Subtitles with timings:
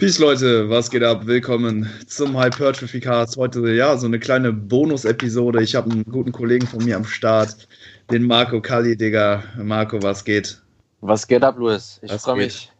[0.00, 1.26] Peace Leute, was geht ab?
[1.26, 3.36] Willkommen zum Hypertrophy Cast.
[3.36, 5.62] Heute ja so eine kleine Bonus-Episode.
[5.62, 7.68] Ich habe einen guten Kollegen von mir am Start,
[8.10, 9.44] den Marco Kalli, Digga.
[9.62, 10.58] Marco, was geht?
[11.02, 12.00] Was geht ab, Luis?
[12.00, 12.72] Ich freue mich,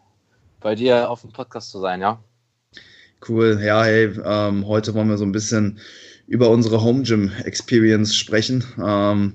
[0.60, 2.18] bei dir auf dem Podcast zu sein, ja?
[3.28, 3.60] Cool.
[3.62, 5.78] Ja, hey, ähm, heute wollen wir so ein bisschen
[6.26, 8.64] über unsere Home Gym Experience sprechen.
[8.82, 9.34] Ähm,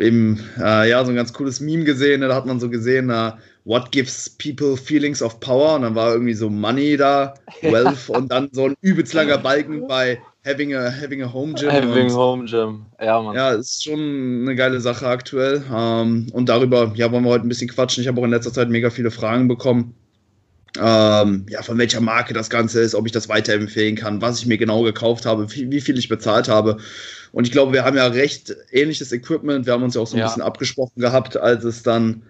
[0.00, 2.22] eben, äh, ja, so ein ganz cooles Meme gesehen.
[2.22, 3.32] Da hat man so gesehen, äh,
[3.64, 5.76] What gives people feelings of power?
[5.76, 9.86] Und dann war irgendwie so Money da, Wealth und dann so ein übelst langer Balken
[9.86, 11.70] bei Having a, having a Home Gym.
[11.70, 13.36] Having und, Home Gym, ja, Mann.
[13.36, 15.62] Ja, ist schon eine geile Sache aktuell.
[15.72, 18.02] Ähm, und darüber, ja, wollen wir heute ein bisschen quatschen.
[18.02, 19.94] Ich habe auch in letzter Zeit mega viele Fragen bekommen.
[20.80, 24.46] Ähm, ja, von welcher Marke das Ganze ist, ob ich das weiterempfehlen kann, was ich
[24.46, 26.78] mir genau gekauft habe, wie, wie viel ich bezahlt habe.
[27.30, 29.66] Und ich glaube, wir haben ja recht ähnliches Equipment.
[29.66, 30.26] Wir haben uns ja auch so ein ja.
[30.26, 32.22] bisschen abgesprochen gehabt, als es dann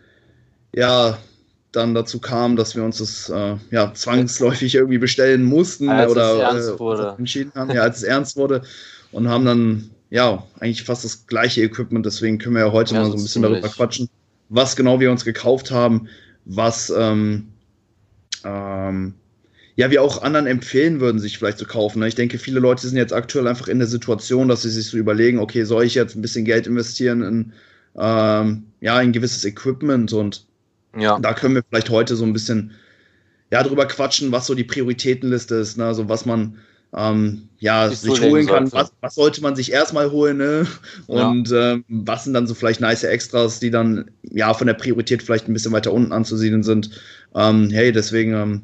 [0.74, 1.18] ja
[1.72, 7.14] dann dazu kam, dass wir uns das äh, ja, zwangsläufig irgendwie bestellen mussten als oder
[7.14, 8.62] äh, entschieden haben, ja, als es ernst wurde
[9.10, 12.04] und haben dann ja eigentlich fast das gleiche Equipment.
[12.04, 14.08] Deswegen können wir ja heute ja, mal so ein bisschen darüber quatschen,
[14.50, 16.08] was genau wir uns gekauft haben,
[16.44, 17.48] was ähm,
[18.44, 19.14] ähm,
[19.76, 22.00] ja, wir auch anderen empfehlen würden, sich vielleicht zu kaufen.
[22.00, 22.08] Ne?
[22.08, 24.98] Ich denke, viele Leute sind jetzt aktuell einfach in der Situation, dass sie sich so
[24.98, 27.52] überlegen, okay, soll ich jetzt ein bisschen Geld investieren in
[27.96, 30.44] ähm, ja, ein gewisses Equipment und
[30.96, 31.18] ja.
[31.18, 32.72] Da können wir vielleicht heute so ein bisschen
[33.50, 35.86] ja, drüber quatschen, was so die Prioritätenliste ist, ne?
[35.86, 36.58] also was man
[36.94, 38.70] ähm, ja, sich holen kann.
[38.72, 40.66] Was, was, sollte man sich erstmal holen, ne?
[41.06, 41.72] Und ja.
[41.72, 45.48] ähm, was sind dann so vielleicht nice Extras, die dann ja von der Priorität vielleicht
[45.48, 46.90] ein bisschen weiter unten anzusiedeln sind.
[47.34, 48.62] Ähm, hey, deswegen, ähm,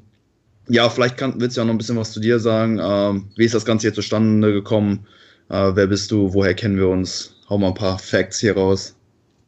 [0.68, 2.78] ja, vielleicht kann, willst du ja noch ein bisschen was zu dir sagen.
[2.82, 5.06] Ähm, wie ist das Ganze hier zustande gekommen?
[5.48, 6.34] Äh, wer bist du?
[6.34, 7.34] Woher kennen wir uns?
[7.48, 8.94] Hau mal ein paar Facts hier raus.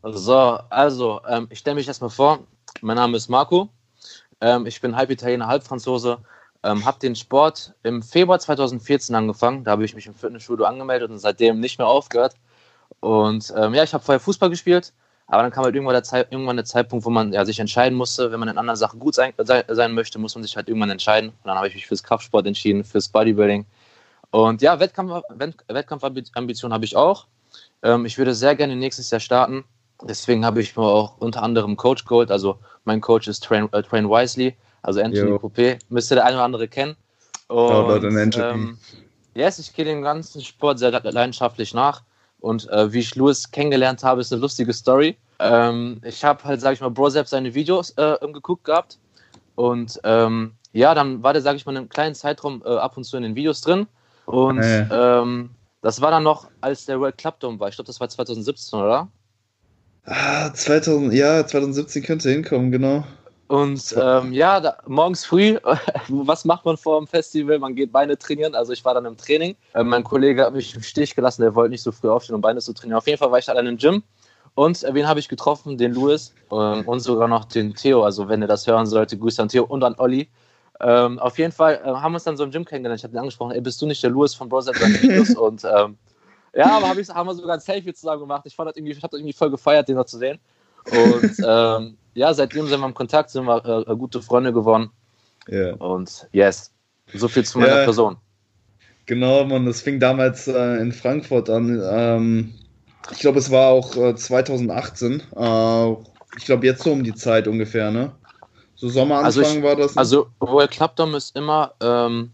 [0.03, 2.47] So, also, ähm, ich stelle mich erstmal vor.
[2.83, 3.69] Mein Name ist Marco.
[4.41, 6.19] Ähm, ich bin halb Italiener, halb Franzose.
[6.63, 9.65] Ähm, habe den Sport im Februar 2014 angefangen.
[9.65, 12.35] Da habe ich mich im Fitnessstudio angemeldet und seitdem nicht mehr aufgehört.
[13.01, 14.93] Und ähm, ja, ich habe vorher Fußball gespielt,
[15.27, 17.97] aber dann kam halt irgendwann der, Zeit, irgendwann der Zeitpunkt, wo man ja, sich entscheiden
[17.97, 20.91] musste, wenn man in anderen Sachen gut sein, sein möchte, muss man sich halt irgendwann
[20.91, 21.31] entscheiden.
[21.31, 23.67] Und dann habe ich mich fürs Kraftsport entschieden, fürs Bodybuilding.
[24.31, 25.23] Und ja, Wettkampf,
[25.69, 27.27] Wettkampfambition habe ich auch.
[27.83, 29.65] Ähm, ich würde sehr gerne nächstes Jahr starten.
[30.03, 32.31] Deswegen habe ich mir auch unter anderem Coach geholt.
[32.31, 35.79] Also mein Coach ist Train, äh, Train Wisely, also Anthony Poupé.
[35.89, 36.97] Müsste der eine oder andere kennen.
[37.49, 38.79] Und, ähm,
[39.35, 42.03] yes, ich gehe dem ganzen Sport sehr leidenschaftlich nach.
[42.41, 45.19] Und äh, wie ich Louis kennengelernt habe, ist eine lustige Story.
[45.41, 48.99] Ähm, ich habe halt, sage ich mal, Brosep seine Videos äh, geguckt gehabt.
[49.57, 52.97] Und ähm, ja, dann war der, sage ich mal, in einem kleinen Zeitraum äh, ab
[52.97, 53.87] und zu in den Videos drin.
[54.27, 54.87] Und äh.
[54.91, 55.51] ähm,
[55.83, 57.69] das war dann noch, als der World Club Dome war.
[57.69, 59.09] Ich glaube, das war 2017, oder?
[60.05, 63.05] Ah, 2000, ja, 2017 könnte hinkommen, genau.
[63.51, 65.59] Und ähm, ja, da, morgens früh,
[66.09, 67.59] was macht man vor dem Festival?
[67.59, 68.55] Man geht Beine trainieren.
[68.55, 69.57] Also ich war dann im Training.
[69.75, 72.43] Äh, mein Kollege hat mich im Stich gelassen, der wollte nicht so früh aufstehen, um
[72.43, 72.99] Beine zu trainieren.
[72.99, 74.05] Auf jeden Fall war ich dann im Gym.
[74.55, 75.79] Und äh, wen habe ich getroffen?
[75.79, 78.05] Den Louis äh, und sogar noch den Theo.
[78.05, 80.29] Also wenn ihr das hören sollte, Grüße an Theo und an Olli.
[80.81, 83.01] Ähm, auf jeden Fall äh, haben wir uns dann so im Gym kennengelernt.
[83.01, 85.31] Ich habe ihn angesprochen, ey, bist du nicht der Louis von Brother Videos?
[85.37, 85.99] und ähm,
[86.55, 88.43] ja, aber hab ich, haben wir sogar ein Selfie zusammen gemacht.
[88.45, 90.39] Ich fand das irgendwie, ich habe das irgendwie voll gefeiert, den noch zu sehen.
[90.91, 94.91] Und ähm, ja, seitdem sind wir im Kontakt, sind wir äh, gute Freunde geworden.
[95.49, 95.75] Ja.
[95.75, 96.73] Und yes,
[97.15, 98.17] so viel zu meiner ja, Person.
[99.07, 101.83] Genau, man, das fing damals äh, in Frankfurt an.
[101.85, 102.55] Ähm,
[103.11, 105.23] ich glaube, es war auch äh, 2018.
[105.37, 105.91] Äh,
[106.37, 108.13] ich glaube, jetzt so um die Zeit ungefähr, ne?
[108.77, 109.95] So Sommeranfang also ich, war das.
[109.95, 109.99] Ne?
[109.99, 112.33] Also, World Club Dome ist immer ähm,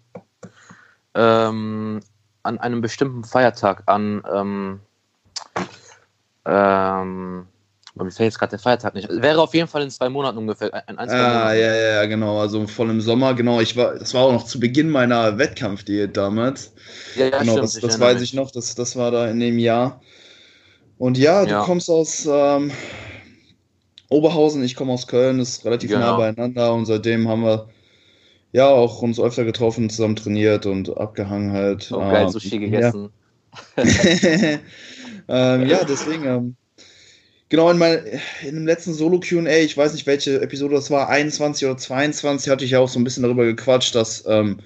[1.15, 2.01] ähm,
[2.47, 4.81] an einem bestimmten Feiertag, an ähm,
[6.47, 7.47] ähm,
[8.05, 9.09] mir fällt jetzt gerade der Feiertag nicht.
[9.11, 10.69] Wäre auf jeden Fall in zwei Monaten ungefähr.
[10.87, 11.59] In ein, zwei ah, Monaten.
[11.61, 12.39] ja, ja, genau.
[12.39, 13.61] Also voll im Sommer, genau.
[13.61, 16.75] Ich war, das war auch noch zu Beginn meiner Wettkampfdiät damals.
[17.15, 18.51] Ja, ja, genau, stimmt, das, das weiß ich noch.
[18.51, 20.01] Das, das war da in dem Jahr.
[20.99, 21.63] Und ja, du ja.
[21.63, 22.71] kommst aus ähm,
[24.09, 26.13] Oberhausen, ich komme aus Köln, ist relativ genau.
[26.13, 27.69] nah beieinander und seitdem haben wir
[28.57, 31.93] ja auch uns öfter getroffen, zusammen trainiert und abgehangen halt.
[31.93, 33.11] Oh, geil, ähm, Sushi gegessen.
[33.77, 33.85] Ja,
[35.29, 36.25] ähm, ja deswegen.
[36.25, 36.57] Ähm,
[37.51, 37.99] genau, in, mein,
[38.43, 42.65] in dem letzten Solo-QA, ich weiß nicht, welche Episode das war, 21 oder 22, hatte
[42.65, 44.61] ich ja auch so ein bisschen darüber gequatscht, dass ähm,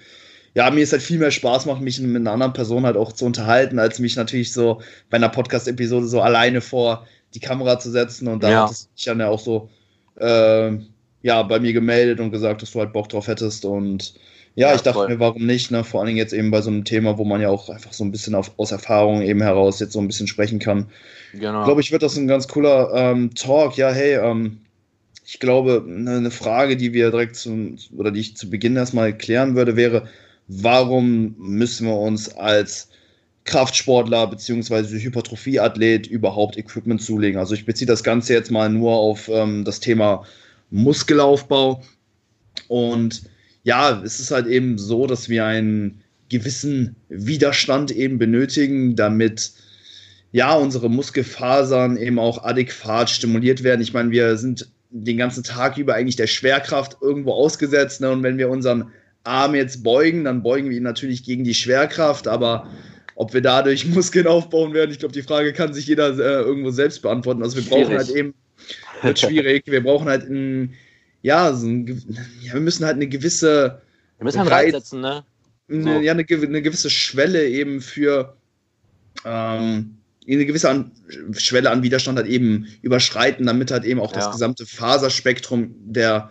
[0.55, 3.13] ja, mir es halt viel mehr Spaß macht, mich mit einer anderen Person halt auch
[3.13, 7.91] zu unterhalten, als mich natürlich so bei einer Podcast-Episode so alleine vor die Kamera zu
[7.91, 8.29] setzen.
[8.29, 8.63] Und da ja.
[8.63, 9.69] hat es sich dann ja auch so
[10.15, 10.79] äh,
[11.23, 13.65] ja, bei mir gemeldet und gesagt, dass du halt Bock drauf hättest.
[13.65, 14.15] Und
[14.55, 15.09] ja, ja ich dachte voll.
[15.09, 15.71] mir, warum nicht?
[15.71, 15.85] Ne?
[15.85, 18.05] Vor allen Dingen jetzt eben bei so einem Thema, wo man ja auch einfach so
[18.05, 20.87] ein bisschen auf, aus Erfahrung eben heraus jetzt so ein bisschen sprechen kann.
[21.33, 21.61] Genau.
[21.61, 23.77] Ich glaube, ich wird das ein ganz cooler ähm, Talk.
[23.77, 24.61] Ja, hey, ähm,
[25.27, 29.55] ich glaube, eine Frage, die wir direkt zum, oder die ich zu Beginn erstmal klären
[29.55, 30.09] würde, wäre,
[30.49, 32.89] warum müssen wir uns als
[33.45, 34.99] Kraftsportler bzw.
[34.99, 37.39] Hypertrophieathlet überhaupt Equipment zulegen?
[37.39, 40.25] Also ich beziehe das Ganze jetzt mal nur auf ähm, das Thema
[40.71, 41.83] Muskelaufbau.
[42.69, 43.23] Und
[43.63, 49.53] ja, es ist halt eben so, dass wir einen gewissen Widerstand eben benötigen, damit
[50.33, 53.81] ja unsere Muskelfasern eben auch adäquat stimuliert werden.
[53.81, 58.01] Ich meine, wir sind den ganzen Tag über eigentlich der Schwerkraft irgendwo ausgesetzt.
[58.01, 58.11] Ne?
[58.11, 58.91] Und wenn wir unseren
[59.25, 62.67] Arm jetzt beugen, dann beugen wir ihn natürlich gegen die Schwerkraft, aber
[63.15, 66.71] ob wir dadurch Muskeln aufbauen werden, ich glaube, die Frage kann sich jeder äh, irgendwo
[66.71, 67.43] selbst beantworten.
[67.43, 67.85] Also wir schwierig.
[67.85, 68.35] brauchen halt eben,
[69.03, 70.75] wird schwierig, wir brauchen halt ein,
[71.23, 71.87] ja, so ein,
[72.41, 73.83] ja, wir müssen halt eine gewisse
[74.19, 75.25] wir müssen halt reinsetzen, ne?
[75.69, 78.37] Eine, Ja, eine, eine, gewisse Schwelle eben für
[79.25, 79.97] ähm,
[80.29, 80.93] eine gewisse an,
[81.33, 84.19] Schwelle an Widerstand halt eben überschreiten, damit halt eben auch ja.
[84.19, 86.31] das gesamte Faserspektrum der,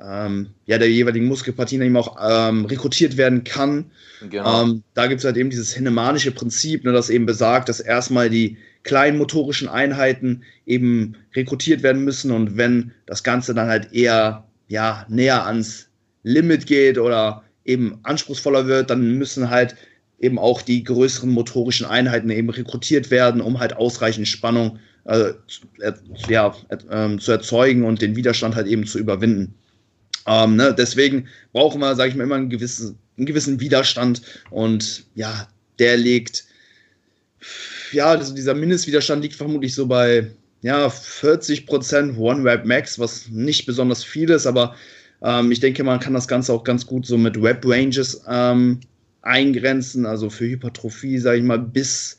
[0.00, 3.90] ähm, ja, der jeweiligen Muskelpartien eben auch ähm, rekrutiert werden kann.
[4.28, 4.62] Genau.
[4.62, 8.30] Ähm, da gibt es halt eben dieses hinemanische Prinzip, ne, das eben besagt, dass erstmal
[8.30, 14.44] die kleinen motorischen Einheiten eben rekrutiert werden müssen und wenn das Ganze dann halt eher
[14.68, 15.88] ja, näher ans
[16.22, 19.76] Limit geht oder eben anspruchsvoller wird, dann müssen halt
[20.20, 25.32] eben auch die größeren motorischen Einheiten eben rekrutiert werden, um halt ausreichend Spannung äh,
[26.28, 29.54] ja, äh, zu erzeugen und den Widerstand halt eben zu überwinden.
[30.28, 30.74] Ähm, ne?
[30.76, 35.48] Deswegen brauchen wir, sage ich mal, immer einen gewissen, einen gewissen Widerstand und ja,
[35.78, 36.44] der liegt,
[37.92, 40.30] ja, also dieser Mindestwiderstand liegt vermutlich so bei
[40.60, 44.74] ja, 40 Prozent One Web Max, was nicht besonders viel ist, aber
[45.22, 48.80] ähm, ich denke, man kann das Ganze auch ganz gut so mit Web Ranges ähm,
[49.22, 52.18] eingrenzen, also für Hypertrophie, sage ich mal, bis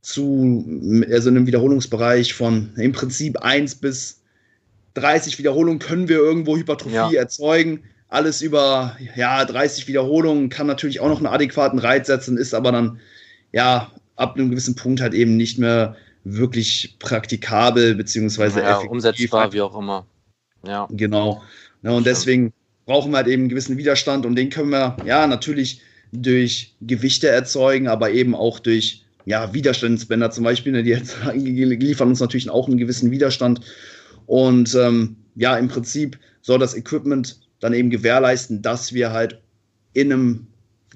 [0.00, 0.64] zu
[1.10, 4.17] also einem Wiederholungsbereich von im Prinzip 1 bis
[4.98, 7.12] 30 Wiederholungen können wir irgendwo Hypertrophie ja.
[7.12, 7.84] erzeugen.
[8.08, 12.72] Alles über ja, 30 Wiederholungen kann natürlich auch noch einen adäquaten Reiz setzen, ist aber
[12.72, 13.00] dann
[13.52, 19.60] ja ab einem gewissen Punkt halt eben nicht mehr wirklich praktikabel beziehungsweise ja, umsetzbar, wie
[19.60, 20.06] auch immer.
[20.66, 20.88] Ja.
[20.90, 21.42] Genau.
[21.82, 22.52] Ja, und deswegen
[22.86, 27.28] brauchen wir halt eben einen gewissen Widerstand und den können wir ja natürlich durch Gewichte
[27.28, 32.48] erzeugen, aber eben auch durch ja, Widerstandsbänder zum Beispiel, ne, die jetzt liefern uns natürlich
[32.50, 33.60] auch einen gewissen Widerstand.
[34.28, 39.40] Und ähm, ja, im Prinzip soll das Equipment dann eben gewährleisten, dass wir halt
[39.94, 40.46] in einem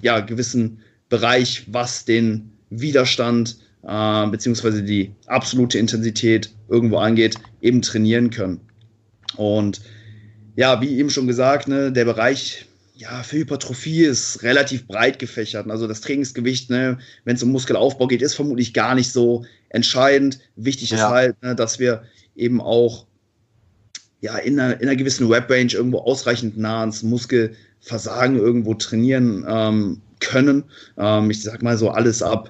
[0.01, 8.29] ja, gewissen Bereich, was den Widerstand äh, beziehungsweise die absolute Intensität irgendwo angeht, eben trainieren
[8.29, 8.61] können.
[9.35, 9.81] Und
[10.55, 15.71] ja, wie eben schon gesagt, ne, der Bereich ja, für Hypertrophie ist relativ breit gefächert.
[15.71, 20.37] Also das Trainingsgewicht, ne, wenn es um Muskelaufbau geht, ist vermutlich gar nicht so entscheidend.
[20.55, 20.97] Wichtig ja.
[20.97, 22.03] ist halt, ne, dass wir
[22.35, 23.07] eben auch
[24.23, 30.01] ja, in, einer, in einer gewissen Web-Range irgendwo ausreichend nah ans Muskelversagen irgendwo trainieren ähm,
[30.21, 30.63] können.
[30.97, 32.49] Ähm, ich sag mal so alles ab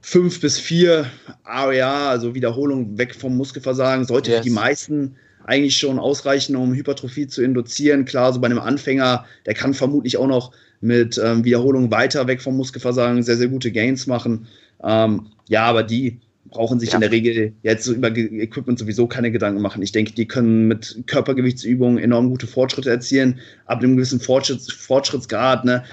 [0.00, 1.06] fünf bis vier
[1.44, 4.38] ARA, also Wiederholung weg vom Muskelversagen, sollte yes.
[4.38, 5.14] für die meisten
[5.44, 8.04] eigentlich schon ausreichen, um Hypertrophie zu induzieren.
[8.04, 12.42] Klar, so bei einem Anfänger, der kann vermutlich auch noch mit ähm, Wiederholungen weiter weg
[12.42, 14.48] vom Muskelversagen sehr, sehr gute Gains machen.
[14.82, 16.18] Ähm, ja, aber die
[16.50, 16.94] brauchen sich ja.
[16.96, 19.82] in der Regel jetzt so über Equipment sowieso keine Gedanken machen.
[19.82, 23.40] Ich denke, die können mit Körpergewichtsübungen enorm gute Fortschritte erzielen.
[23.66, 25.84] Ab einem gewissen Fortschritts Fortschrittsgrad ne,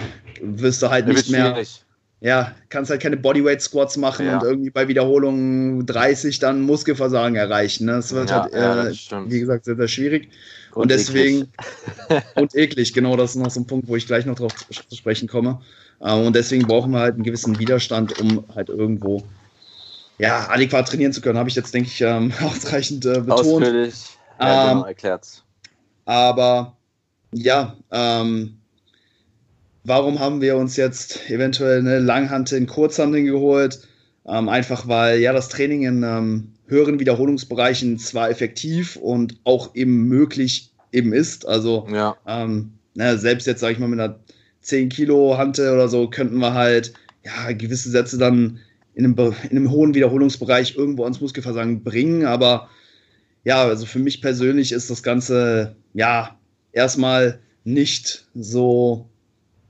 [0.42, 1.54] wirst du halt nicht mehr.
[1.54, 1.84] Schwierig
[2.24, 4.38] ja, kannst halt keine Bodyweight Squats machen ja.
[4.38, 7.86] und irgendwie bei Wiederholung 30 dann Muskelversagen erreichen.
[7.86, 7.92] Ne?
[7.92, 10.30] Das wird ja, halt, äh, wie gesagt, sehr, sehr schwierig.
[10.72, 11.50] Und, und deswegen,
[12.36, 14.96] und eklig, genau, das ist noch so ein Punkt, wo ich gleich noch drauf zu
[14.96, 15.60] sprechen komme.
[16.00, 19.24] Äh, und deswegen brauchen wir halt einen gewissen Widerstand, um halt irgendwo
[20.18, 21.38] ja, adäquat trainieren zu können.
[21.38, 23.32] Habe ich jetzt, denke ich, ähm, ausreichend äh, betont.
[23.32, 25.44] Ausführlich, ja, genau, ähm, erklärt.
[26.06, 26.78] Aber
[27.32, 28.58] ja, ähm,
[29.84, 33.88] warum haben wir uns jetzt eventuell eine Langhantel in Kurzhanteln geholt?
[34.26, 40.04] Ähm, einfach weil ja das Training in ähm, höheren Wiederholungsbereichen zwar effektiv und auch eben
[40.08, 41.46] möglich eben ist.
[41.46, 42.16] Also ja.
[42.26, 44.20] ähm, na, selbst jetzt, sage ich mal, mit einer
[44.62, 46.94] 10 Kilo Hantel oder so könnten wir halt
[47.26, 48.60] ja gewisse Sätze dann
[48.96, 52.26] in einem, in einem hohen Wiederholungsbereich irgendwo ans Muskelversagen bringen.
[52.26, 52.70] Aber
[53.44, 56.38] ja, also für mich persönlich ist das Ganze ja
[56.72, 59.10] erstmal nicht so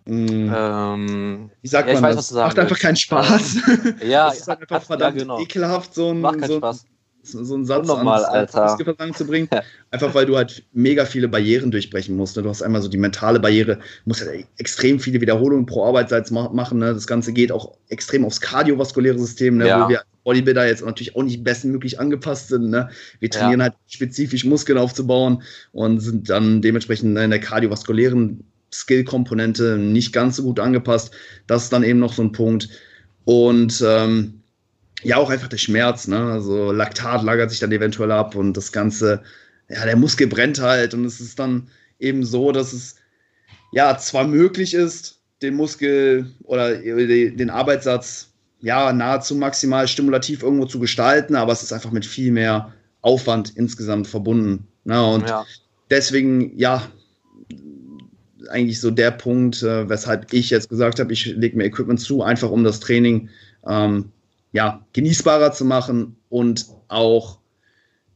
[0.06, 0.51] Mm.
[0.53, 2.32] Ähm, Wie sagt ja, man weiß, das?
[2.34, 3.58] Macht einfach keinen Spaß.
[4.06, 5.39] ja, das ist halt einfach verdammt ja, genau.
[5.39, 6.86] ekelhaft, so ein, so, Spaß.
[7.24, 9.48] So einen Satz Nochmal, ans Muskelversagen zu bringen.
[9.92, 12.36] Einfach weil du halt mega viele Barrieren durchbrechen musst.
[12.36, 12.44] Ne?
[12.44, 16.80] Du hast einmal so die mentale Barriere, musst halt extrem viele Wiederholungen pro Arbeitszeit machen.
[16.80, 16.94] Ne?
[16.94, 19.68] Das Ganze geht auch extrem aufs kardiovaskuläre System, ne?
[19.68, 19.86] ja.
[19.86, 22.70] wo wir Bodybuilder jetzt natürlich auch nicht bestmöglich angepasst sind.
[22.70, 22.89] Ne?
[23.20, 23.65] Wir trainieren ja.
[23.65, 30.44] halt spezifisch Muskeln aufzubauen und sind dann dementsprechend in der kardiovaskulären Skill-Komponente nicht ganz so
[30.44, 31.13] gut angepasst.
[31.48, 32.70] Das ist dann eben noch so ein Punkt.
[33.25, 34.43] Und ähm,
[35.04, 36.08] ja, auch einfach der Schmerz.
[36.08, 36.18] Ne?
[36.18, 39.22] Also Laktat lagert sich dann eventuell ab und das Ganze,
[39.70, 40.94] ja, der Muskel brennt halt.
[40.94, 41.68] Und es ist dann
[42.00, 42.96] eben so, dass es
[43.72, 48.30] ja zwar möglich ist, den Muskel oder den Arbeitssatz
[48.62, 53.58] ja nahezu maximal stimulativ irgendwo zu gestalten, aber es ist einfach mit viel mehr Aufwand
[53.58, 54.68] insgesamt verbunden.
[54.86, 55.06] Ne?
[55.06, 55.46] Und ja.
[55.90, 56.82] deswegen, ja,
[58.50, 62.24] eigentlich so der Punkt, äh, weshalb ich jetzt gesagt habe, ich lege mir Equipment zu,
[62.24, 63.30] einfach um das Training
[63.68, 64.12] ähm,
[64.54, 67.40] ja, genießbarer zu machen und auch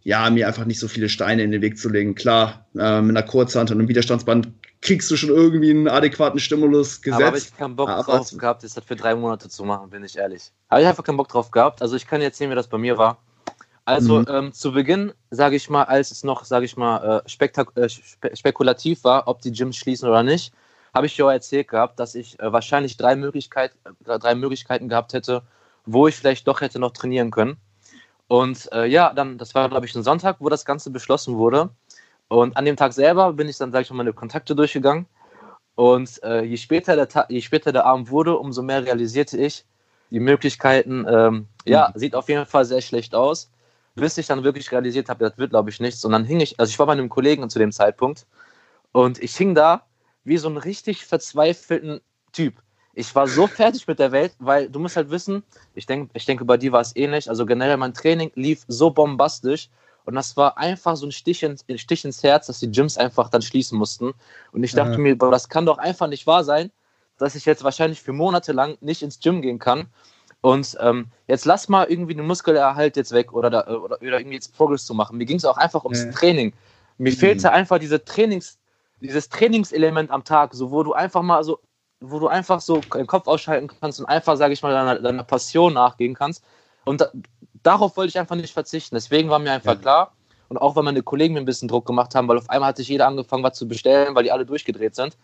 [0.04, 2.16] ja, mir einfach nicht so viele Steine in den Weg zu legen.
[2.16, 4.48] Klar, äh, mit einer Kurzhand und einem Widerstandsband
[4.80, 7.16] kriegst du schon irgendwie einen adäquaten Stimulus gesetzt.
[7.16, 10.06] Aber habe ich keinen Bock aber drauf gehabt, das für drei Monate zu machen, bin
[10.06, 10.52] ich ehrlich.
[10.70, 11.82] Habe ich einfach keinen Bock drauf gehabt.
[11.82, 13.18] Also ich kann jetzt sehen, wie das bei mir war.
[13.84, 14.26] Also mhm.
[14.30, 17.90] ähm, zu Beginn, sage ich mal, als es noch, sage ich mal, äh, spektak äh,
[17.90, 20.54] spe spekulativ war, ob die Gyms schließen oder nicht,
[20.94, 23.72] habe ich ja erzählt gehabt, dass ich äh, wahrscheinlich drei, Möglichkeit,
[24.06, 25.42] äh, drei Möglichkeiten gehabt hätte,
[25.88, 27.58] wo ich vielleicht doch hätte noch trainieren können.
[28.28, 31.70] Und äh, ja, dann, das war, glaube ich, ein Sonntag, wo das Ganze beschlossen wurde.
[32.28, 35.08] Und an dem Tag selber bin ich dann, sage ich mal, meine Kontakte durchgegangen.
[35.76, 39.66] Und äh, je, später der je später der Abend wurde, umso mehr realisierte ich,
[40.12, 42.00] die Möglichkeiten, ähm, ja, mhm.
[42.00, 43.50] sieht auf jeden Fall sehr schlecht aus
[43.98, 46.06] bis ich dann wirklich realisiert habe, das wird, glaube ich, nichts.
[46.06, 48.26] Und dann hing ich, also ich war bei einem Kollegen zu dem Zeitpunkt
[48.94, 49.84] und ich hing da
[50.24, 52.00] wie so ein richtig verzweifelten
[52.32, 52.62] Typ.
[52.98, 55.44] Ich war so fertig mit der Welt, weil du musst halt wissen,
[55.76, 57.30] ich, denk, ich denke, bei dir war es ähnlich.
[57.30, 59.70] Also generell mein Training lief so bombastisch
[60.06, 63.30] und das war einfach so ein Stich, in, Stich ins Herz, dass die Gyms einfach
[63.30, 64.14] dann schließen mussten.
[64.52, 64.98] Und ich dachte ja.
[64.98, 66.72] mir, das kann doch einfach nicht wahr sein,
[67.18, 69.88] dass ich jetzt wahrscheinlich für Monate lang nicht ins Gym gehen kann
[70.42, 74.36] und ähm, jetzt lass mal irgendwie den Muskelerhalt jetzt weg oder, da, oder, oder irgendwie
[74.36, 75.18] jetzt Progress zu machen.
[75.18, 76.12] Mir ging es auch einfach ums ja.
[76.12, 76.54] Training.
[76.98, 77.18] Mir mhm.
[77.18, 78.58] fehlte einfach diese Trainings,
[79.02, 81.60] dieses Trainingselement am Tag, so wo du einfach mal so,
[82.00, 85.24] wo du einfach so den Kopf ausschalten kannst und einfach, sage ich mal, deiner, deiner,
[85.24, 86.44] Passion nachgehen kannst.
[86.86, 87.12] Und da,
[87.64, 88.96] darauf wollte ich einfach nicht verzichten.
[88.96, 89.80] Deswegen war mir einfach ja.
[89.80, 90.12] klar,
[90.50, 92.78] und auch weil meine Kollegen mir ein bisschen Druck gemacht haben, weil auf einmal hat
[92.78, 95.18] sich jeder angefangen, was zu bestellen, weil die alle durchgedreht sind.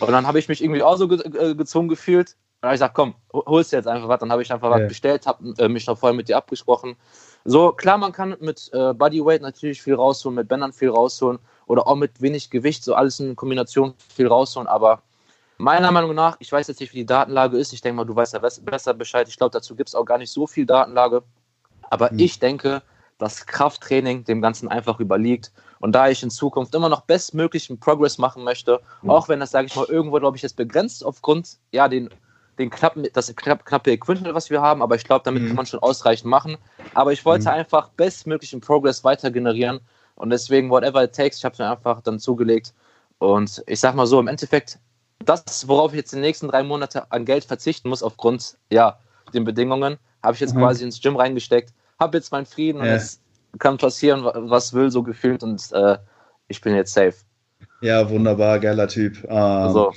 [0.00, 2.80] Und dann habe ich mich irgendwie auch so ge äh, gezwungen gefühlt, dann habe ich
[2.80, 4.20] gesagt, komm, holst du jetzt einfach was.
[4.20, 4.80] Dann habe ich einfach ja.
[4.80, 6.96] was bestellt, habe äh, mich noch vorher mit dir abgesprochen.
[7.44, 11.86] So, klar, man kann mit äh, Bodyweight natürlich viel rausholen, mit Bändern viel rausholen oder
[11.86, 14.66] auch mit wenig Gewicht, so alles in Kombination viel rausholen.
[14.66, 15.02] Aber
[15.56, 17.72] meiner Meinung nach, ich weiß jetzt nicht, wie die Datenlage ist.
[17.72, 19.28] Ich denke mal, du weißt ja besser Bescheid.
[19.28, 21.22] Ich glaube, dazu gibt es auch gar nicht so viel Datenlage.
[21.90, 22.18] Aber mhm.
[22.18, 22.82] ich denke,
[23.18, 25.52] dass Krafttraining dem Ganzen einfach überliegt.
[25.80, 29.10] Und da ich in Zukunft immer noch bestmöglichen Progress machen möchte, mhm.
[29.10, 32.10] auch wenn das, sage ich mal, irgendwo, glaube ich, jetzt begrenzt aufgrund ja, den
[32.58, 35.48] den knappen, das knapp, knappe Equipment, was wir haben, aber ich glaube, damit mhm.
[35.48, 36.56] kann man schon ausreichend machen.
[36.94, 37.54] Aber ich wollte mhm.
[37.54, 39.80] einfach bestmöglichen Progress weiter generieren
[40.14, 42.72] und deswegen, whatever it takes, ich habe es mir einfach dann zugelegt.
[43.18, 44.78] Und ich sag mal so, im Endeffekt,
[45.24, 48.98] das, worauf ich jetzt die nächsten drei Monate an Geld verzichten muss, aufgrund ja,
[49.32, 50.60] den Bedingungen, habe ich jetzt mhm.
[50.60, 52.92] quasi ins Gym reingesteckt, habe jetzt meinen Frieden ja.
[52.92, 53.20] und es
[53.58, 55.98] kann passieren, was will, so gefühlt und äh,
[56.48, 57.14] ich bin jetzt safe.
[57.80, 59.24] Ja, wunderbar, geiler Typ.
[59.24, 59.92] Ähm, also,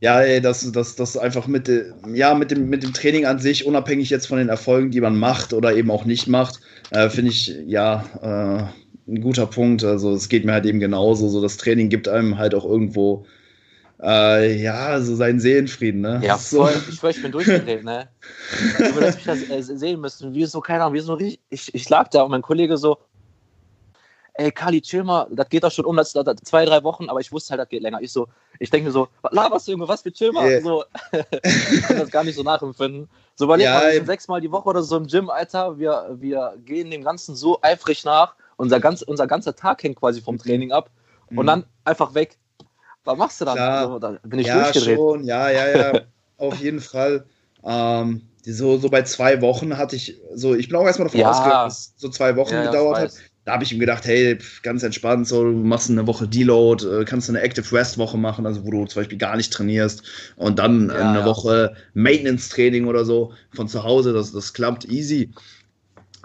[0.00, 1.70] ja, ey, das, das, das einfach mit,
[2.12, 5.18] ja, mit, dem, mit dem Training an sich, unabhängig jetzt von den Erfolgen, die man
[5.18, 6.60] macht oder eben auch nicht macht,
[6.90, 9.82] äh, finde ich, ja, äh, ein guter Punkt.
[9.84, 11.28] Also es geht mir halt eben genauso.
[11.28, 13.26] So das Training gibt einem halt auch irgendwo
[14.02, 16.20] äh, ja, so seinen Seelenfrieden, ne?
[16.22, 16.72] Ja, voll.
[16.72, 17.08] So.
[17.08, 18.08] Ich, ich bin durchgedreht, ne?
[18.78, 20.34] Über das ich das äh, sehen müssen.
[20.34, 21.40] Wie so, keine Ahnung, wie so richtig.
[21.50, 22.98] Ich, ich lag da und mein Kollege so,
[24.38, 27.18] ey, Kali, chill mal, das geht doch schon um das, das, zwei, drei Wochen, aber
[27.18, 28.00] ich wusste halt, das geht länger.
[28.00, 28.28] Ich so,
[28.60, 30.48] ich denke mir so, laberst du irgendwas, wir chill mal?
[30.48, 30.62] Yeah.
[30.62, 30.84] So,
[31.42, 33.08] ich kann das gar nicht so nachempfinden.
[33.34, 36.16] So überleg ja, mal, wir sind sechsmal die Woche oder so im Gym, Alter, wir,
[36.20, 40.38] wir gehen dem Ganzen so eifrig nach, unser, ganz, unser ganzer Tag hängt quasi vom
[40.38, 40.90] Training ab
[41.30, 41.46] und mhm.
[41.46, 42.38] dann einfach weg.
[43.08, 43.58] Was machst du dann?
[43.58, 44.98] Also, da bin ich ja, durchgedreht.
[44.98, 45.24] Schon.
[45.24, 46.00] Ja, ja, ja,
[46.36, 47.24] auf jeden Fall.
[47.64, 51.30] Ähm, so, so bei zwei Wochen hatte ich, so, ich bin auch erstmal davon ja.
[51.30, 53.12] ausgegangen, dass es so zwei Wochen ja, gedauert hat
[53.48, 57.04] da habe ich ihm gedacht, hey, ganz entspannt, so, du machst eine Woche Deload, äh,
[57.06, 60.02] kannst eine Active Rest Woche machen, also wo du zum Beispiel gar nicht trainierst
[60.36, 61.24] und dann ja, eine ja.
[61.24, 65.30] Woche Maintenance Training oder so von zu Hause, das, das klappt easy.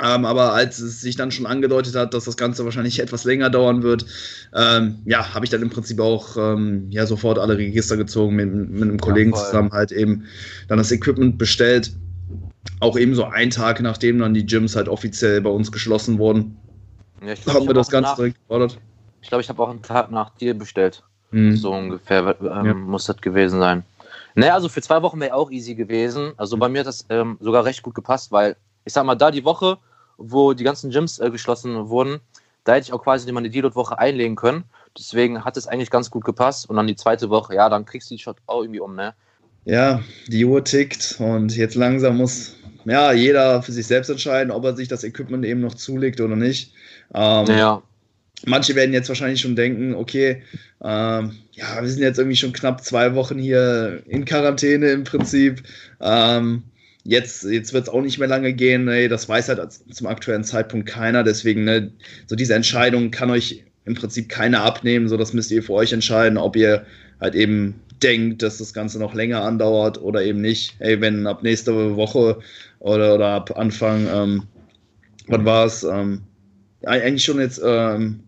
[0.04, 3.50] Ähm, aber als es sich dann schon angedeutet hat, dass das Ganze wahrscheinlich etwas länger
[3.50, 4.06] dauern wird,
[4.54, 8.54] ähm, ja, habe ich dann im Prinzip auch ähm, ja sofort alle Register gezogen, mit,
[8.54, 10.26] mit einem Kollegen ja, zusammen halt eben
[10.68, 11.94] dann das Equipment bestellt
[12.80, 16.58] auch eben so einen Tag, nachdem dann die Gyms halt offiziell bei uns geschlossen wurden,
[17.26, 18.80] ja, glaub, haben wir das Ganze nach, direkt gefordert.
[19.22, 21.04] Ich glaube, ich habe auch einen Tag nach dir bestellt.
[21.32, 21.56] Mhm.
[21.56, 22.74] So ungefähr ähm, ja.
[22.74, 23.84] muss das gewesen sein.
[24.36, 26.34] Naja, also für zwei Wochen wäre auch easy gewesen.
[26.38, 28.56] Also bei mir hat das ähm, sogar recht gut gepasst, weil
[28.86, 29.78] ich sag mal, da die Woche,
[30.18, 32.20] wo die ganzen Gyms äh, geschlossen wurden,
[32.64, 34.64] da hätte ich auch quasi meine Deload-Woche einlegen können.
[34.98, 36.70] Deswegen hat es eigentlich ganz gut gepasst.
[36.70, 39.14] Und dann die zweite Woche, ja, dann kriegst du die Shot auch irgendwie um, ne?
[39.66, 42.56] Ja, die Uhr tickt und jetzt langsam muss
[42.86, 46.36] ja jeder für sich selbst entscheiden, ob er sich das Equipment eben noch zulegt oder
[46.36, 46.74] nicht.
[47.14, 47.82] Ähm, ja.
[48.46, 50.44] Manche werden jetzt wahrscheinlich schon denken, okay,
[50.84, 55.64] ähm, ja, wir sind jetzt irgendwie schon knapp zwei Wochen hier in Quarantäne im Prinzip.
[56.02, 56.64] Ähm,
[57.04, 58.88] jetzt jetzt wird es auch nicht mehr lange gehen.
[58.88, 61.24] Ey, das weiß halt zum aktuellen Zeitpunkt keiner.
[61.24, 61.92] Deswegen, ne,
[62.28, 65.08] so diese Entscheidung kann euch im Prinzip keiner abnehmen.
[65.08, 66.86] So, das müsst ihr für euch entscheiden, ob ihr
[67.20, 70.76] halt eben denkt, dass das Ganze noch länger andauert oder eben nicht.
[70.80, 72.40] Ey, wenn ab nächste Woche
[72.80, 74.44] oder, oder ab Anfang, ähm,
[75.28, 75.84] wann war es?
[75.84, 76.24] Ähm,
[76.86, 78.24] eigentlich schon jetzt ähm,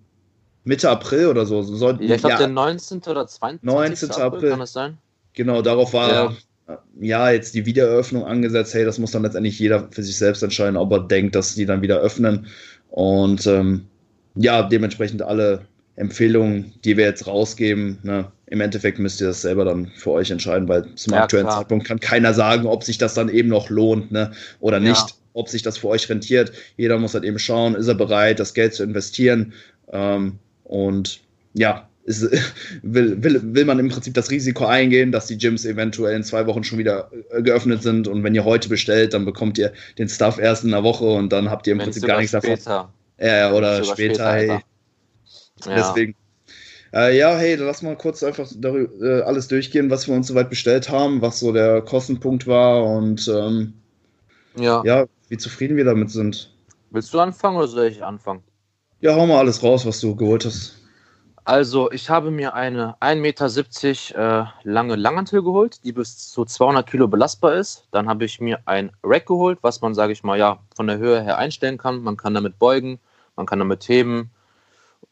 [0.63, 1.61] Mitte April oder so.
[1.61, 3.01] so soll, ja, ich glaube, ja, der 19.
[3.01, 3.63] oder 20.
[3.63, 4.11] 19.
[4.11, 4.97] April, kann das sein?
[5.33, 6.33] Genau, darauf war ja.
[6.99, 7.29] Ja.
[7.31, 8.73] jetzt die Wiedereröffnung angesetzt.
[8.73, 11.65] Hey, das muss dann letztendlich jeder für sich selbst entscheiden, ob er denkt, dass die
[11.65, 12.47] dann wieder öffnen.
[12.89, 13.85] Und ähm,
[14.35, 19.65] ja, dementsprechend alle Empfehlungen, die wir jetzt rausgeben, ne, im Endeffekt müsst ihr das selber
[19.65, 21.59] dann für euch entscheiden, weil zum ja, aktuellen klar.
[21.59, 24.89] Zeitpunkt kann keiner sagen, ob sich das dann eben noch lohnt ne, oder ja.
[24.89, 26.51] nicht, ob sich das für euch rentiert.
[26.77, 29.53] Jeder muss halt eben schauen, ist er bereit, das Geld zu investieren.
[29.91, 31.21] Ähm, und
[31.53, 32.31] ja, ist,
[32.83, 36.47] will, will, will man im Prinzip das Risiko eingehen, dass die Gyms eventuell in zwei
[36.47, 40.07] Wochen schon wieder äh, geöffnet sind und wenn ihr heute bestellt, dann bekommt ihr den
[40.07, 42.69] Stuff erst in einer Woche und dann habt ihr im Prinzip gar nichts später.
[42.69, 42.91] davon.
[43.19, 44.47] Ja, oder später, später hey.
[44.47, 45.75] Ja.
[45.75, 46.15] Deswegen.
[46.93, 50.49] Äh, ja, hey, lass mal kurz einfach darüber, äh, alles durchgehen, was wir uns soweit
[50.49, 53.73] bestellt haben, was so der Kostenpunkt war und ähm,
[54.57, 54.83] ja.
[54.85, 56.53] ja, wie zufrieden wir damit sind.
[56.91, 58.43] Willst du anfangen oder soll ich anfangen?
[59.01, 60.84] Ja, hau mal alles raus, was du geholt hast.
[61.45, 66.89] Also, ich habe mir eine 1,70 Meter äh, lange Langhantel geholt, die bis zu 200
[66.89, 67.87] Kilo belastbar ist.
[67.91, 70.97] Dann habe ich mir ein Rack geholt, was man, sage ich mal, ja, von der
[70.97, 72.01] Höhe her einstellen kann.
[72.01, 72.99] Man kann damit beugen,
[73.35, 74.31] man kann damit heben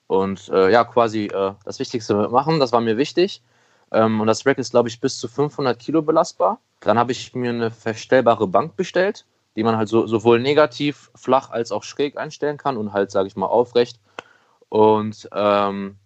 [0.08, 2.60] und äh, ja, quasi äh, das Wichtigste machen.
[2.60, 3.43] Das war mir wichtig.
[3.91, 6.60] Ähm, und das Rack ist, glaube ich, bis zu 500 Kilo belastbar.
[6.80, 11.52] Dann habe ich mir eine verstellbare Bank bestellt die man halt so, sowohl negativ, flach
[11.52, 14.00] als auch schräg einstellen kann und halt, sage ich mal, aufrecht.
[14.69, 15.98] Und ähm,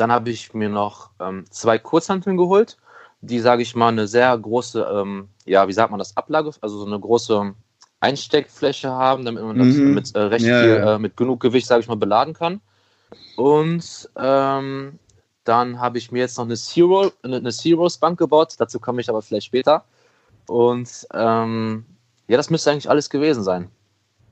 [0.00, 2.78] dann habe ich mir noch ähm, zwei Kurzhanteln geholt,
[3.20, 6.78] die, sage ich mal, eine sehr große, ähm, ja, wie sagt man das, Ablage, also
[6.78, 7.54] so eine große
[8.00, 9.94] Einsteckfläche haben, damit man das mhm.
[9.94, 10.94] mit äh, recht ja, viel, ja.
[10.94, 12.62] Äh, mit genug Gewicht, sage ich mal, beladen kann.
[13.36, 14.98] Und ähm,
[15.44, 19.02] dann habe ich mir jetzt noch eine Zero, eine, eine Zeros Bank gebaut, dazu komme
[19.02, 19.84] ich aber vielleicht später.
[20.46, 21.84] Und ähm,
[22.26, 23.70] ja, das müsste eigentlich alles gewesen sein.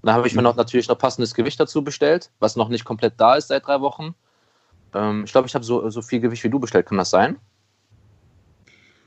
[0.02, 3.14] Dann habe ich mir noch natürlich noch passendes Gewicht dazu bestellt, was noch nicht komplett
[3.18, 4.14] da ist seit drei Wochen.
[4.94, 6.86] Ähm, ich glaube, ich habe so, so viel Gewicht wie du bestellt.
[6.86, 7.36] Kann das sein?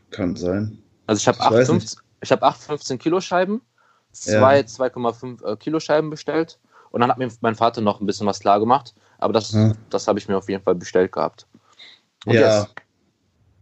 [0.10, 0.78] Kann sein.
[1.08, 3.62] Also ich habe 8, 15, hab 8 15 Kilo Scheiben,
[4.12, 4.66] zwei ja.
[4.66, 6.60] 2,5 äh, Kilo Scheiben bestellt
[6.92, 8.94] und dann hat mir mein Vater noch ein bisschen was klar gemacht.
[9.18, 9.74] Aber das, ja.
[9.90, 11.48] das habe ich mir auf jeden Fall bestellt gehabt.
[12.26, 12.68] Und ja.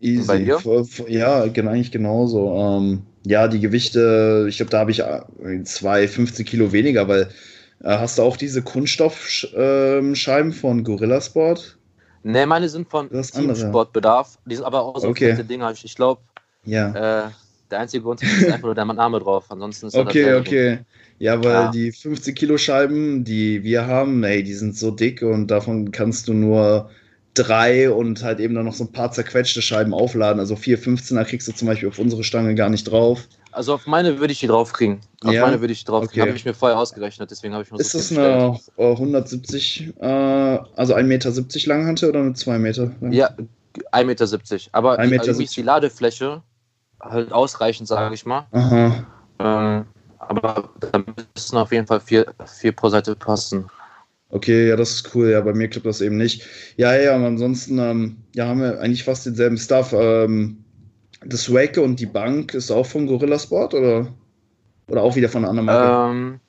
[0.02, 0.28] Easy.
[0.28, 0.60] Bei dir?
[1.08, 2.56] Ja, eigentlich genauso.
[2.56, 7.30] Ähm, ja, die Gewichte, ich glaube, da habe ich äh, zwei, 15 Kilo weniger, weil
[7.84, 11.79] äh, hast du auch diese Kunststoffscheiben ähm, von Gorilla Sport?
[12.24, 14.38] Ne, meine sind von Sportbedarf.
[14.46, 15.32] Die sind aber auch so okay.
[15.32, 15.72] fette Dinger.
[15.72, 16.22] Ich, ich glaube,
[16.66, 17.28] ja.
[17.28, 17.30] äh,
[17.72, 19.46] der einzige Grund ist einfach nur der Name drauf.
[19.50, 20.80] Ansonsten ist Okay, okay.
[21.20, 21.72] Ja, weil ja.
[21.72, 26.28] die 15 Kilo Scheiben, die wir haben, ey, die sind so dick und davon kannst
[26.28, 26.90] du nur
[27.34, 30.40] drei und halt eben dann noch so ein paar zerquetschte Scheiben aufladen.
[30.40, 33.28] Also 4 15er kriegst du zum Beispiel auf unsere Stange gar nicht drauf.
[33.52, 35.00] Also auf meine würde ich die draufkriegen.
[35.24, 35.46] Auf ja?
[35.46, 36.22] meine würde ich die draufkriegen.
[36.22, 36.30] Okay.
[36.30, 40.96] Habe ich mir vorher ausgerechnet, deswegen habe ich mir Ist das eine 170, äh, also
[40.96, 41.32] 1,70 Meter
[41.68, 42.92] Langhante oder eine 2 Meter?
[43.02, 43.12] Lang?
[43.12, 43.30] Ja,
[43.92, 44.30] 1,70 Meter.
[44.74, 46.44] Aber 1 Meter irgendwie ist die Ladefläche
[47.02, 48.46] halt ausreichend, sage ich mal.
[48.52, 49.06] Aha.
[49.40, 49.86] Ähm,
[50.20, 51.04] aber da
[51.36, 53.70] müssen auf jeden Fall vier, vier pro Seite passen.
[54.32, 55.32] Okay, ja, das ist cool.
[55.32, 56.44] Ja, bei mir klappt das eben nicht.
[56.78, 59.92] Ja, ja, und ansonsten ähm, ja, haben wir eigentlich fast denselben Stuff.
[59.94, 60.64] Ähm,
[61.26, 64.08] das Wake und die Bank ist auch von Gorilla Sport oder,
[64.88, 66.12] oder auch wieder von einer anderen Marke?
[66.12, 66.40] Ähm,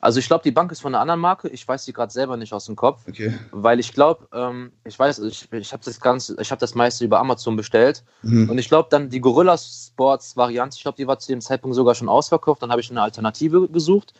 [0.00, 1.48] also ich glaube, die Bank ist von einer anderen Marke.
[1.48, 3.02] Ich weiß sie gerade selber nicht aus dem Kopf.
[3.08, 3.34] Okay.
[3.50, 7.04] Weil ich glaube, ähm, ich weiß, ich, ich habe das Ganze, ich habe das meiste
[7.04, 8.04] über Amazon bestellt.
[8.22, 8.50] Mhm.
[8.50, 11.74] Und ich glaube dann die Gorilla Sports Variante, ich glaube, die war zu dem Zeitpunkt
[11.74, 12.62] sogar schon ausverkauft.
[12.62, 14.14] Dann habe ich eine Alternative gesucht,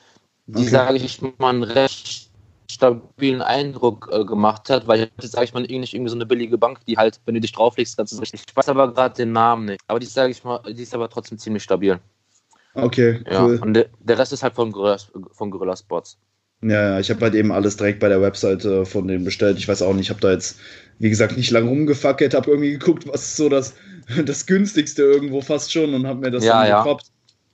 [0.46, 0.70] die, okay.
[0.70, 1.99] sage ich mal, recht
[2.80, 6.56] stabilen Eindruck äh, gemacht hat, weil jetzt sage ich mal nicht irgendwie so eine billige
[6.56, 8.44] Bank, die halt, wenn du dich drauflegst, ganz richtig.
[8.48, 9.80] Ich weiß aber gerade den Namen nicht.
[9.86, 11.98] Aber die sage ich mal, die ist aber trotzdem ziemlich stabil.
[12.74, 13.56] Okay, cool.
[13.56, 14.96] Ja, und der, der Rest ist halt von Gorilla,
[15.32, 16.16] von Gorilla Sports.
[16.62, 19.58] Ja, ja, ich habe halt eben alles direkt bei der Webseite von denen bestellt.
[19.58, 20.58] Ich weiß auch nicht, ich habe da jetzt,
[20.98, 23.74] wie gesagt, nicht lange rumgefackelt, habe irgendwie geguckt, was ist so das,
[24.24, 27.10] das günstigste irgendwo fast schon und habe mir das ja, dann gekoppt.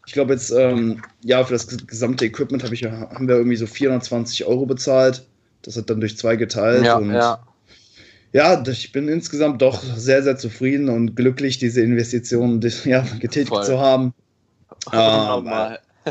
[0.07, 3.67] Ich glaube jetzt, ähm, ja, für das gesamte Equipment hab ich, haben wir irgendwie so
[3.67, 5.27] 420 Euro bezahlt.
[5.63, 6.85] Das hat dann durch zwei geteilt.
[6.85, 7.41] Ja, und ja.
[8.33, 13.65] ja, ich bin insgesamt doch sehr, sehr zufrieden und glücklich, diese Investitionen ja, getätigt Voll.
[13.65, 14.15] zu haben.
[14.93, 15.51] Ähm,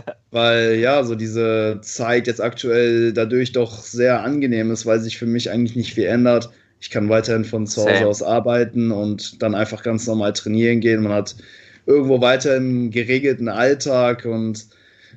[0.31, 5.25] weil ja, so diese Zeit jetzt aktuell dadurch doch sehr angenehm ist, weil sich für
[5.25, 6.49] mich eigentlich nicht viel ändert.
[6.81, 11.03] Ich kann weiterhin von zu Hause aus arbeiten und dann einfach ganz normal trainieren gehen.
[11.03, 11.35] Man hat
[11.85, 14.67] irgendwo weiterhin geregelten Alltag und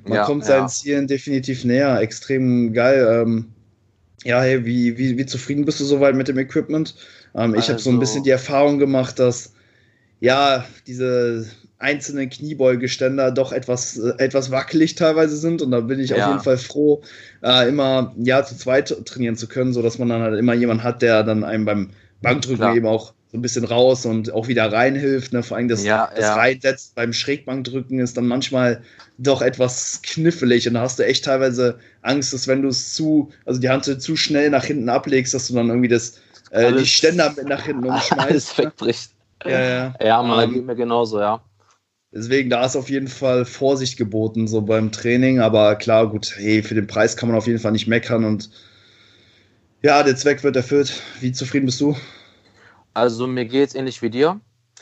[0.05, 0.67] man ja, kommt seinen ja.
[0.67, 1.99] Zielen definitiv näher.
[1.99, 3.23] Extrem geil.
[3.23, 3.45] Ähm,
[4.23, 6.95] ja, hey, wie, wie, wie zufrieden bist du soweit mit dem Equipment?
[7.35, 9.53] Ähm, ich also, habe so ein bisschen die Erfahrung gemacht, dass
[10.19, 11.45] ja, diese
[11.77, 15.61] einzelnen Kniebeugeständer doch etwas, äh, etwas wackelig teilweise sind.
[15.61, 16.17] Und da bin ich ja.
[16.17, 17.01] auf jeden Fall froh,
[17.41, 21.01] äh, immer ja zu zweit trainieren zu können, sodass man dann halt immer jemanden hat,
[21.01, 21.89] der dann einem beim
[22.21, 22.75] Bankdrücken Klar.
[22.75, 25.33] eben auch so ein bisschen raus und auch wieder reinhilft.
[25.33, 25.43] Ne?
[25.43, 26.35] Vor allem das, ja, das ja.
[26.35, 28.81] Reinsetzen beim Schrägbankdrücken ist dann manchmal
[29.19, 33.31] doch etwas knifflig und da hast du echt teilweise Angst, dass wenn du es zu,
[33.45, 36.85] also die Hand zu schnell nach hinten ablegst, dass du dann irgendwie das, äh, die
[36.85, 38.11] Ständer mit nach hinten umschmeißt.
[38.17, 38.65] Alles ne?
[38.65, 39.11] wegbricht.
[39.45, 39.95] Ja, ja.
[40.01, 41.41] ja man, ähm, geht mir genauso, ja.
[42.11, 45.39] Deswegen, da ist auf jeden Fall Vorsicht geboten, so beim Training.
[45.39, 48.49] Aber klar, gut, hey, für den Preis kann man auf jeden Fall nicht meckern und
[49.81, 50.91] ja, der Zweck wird erfüllt.
[51.21, 51.95] Wie zufrieden bist du?
[52.99, 54.39] Also, mir geht es ähnlich wie dir.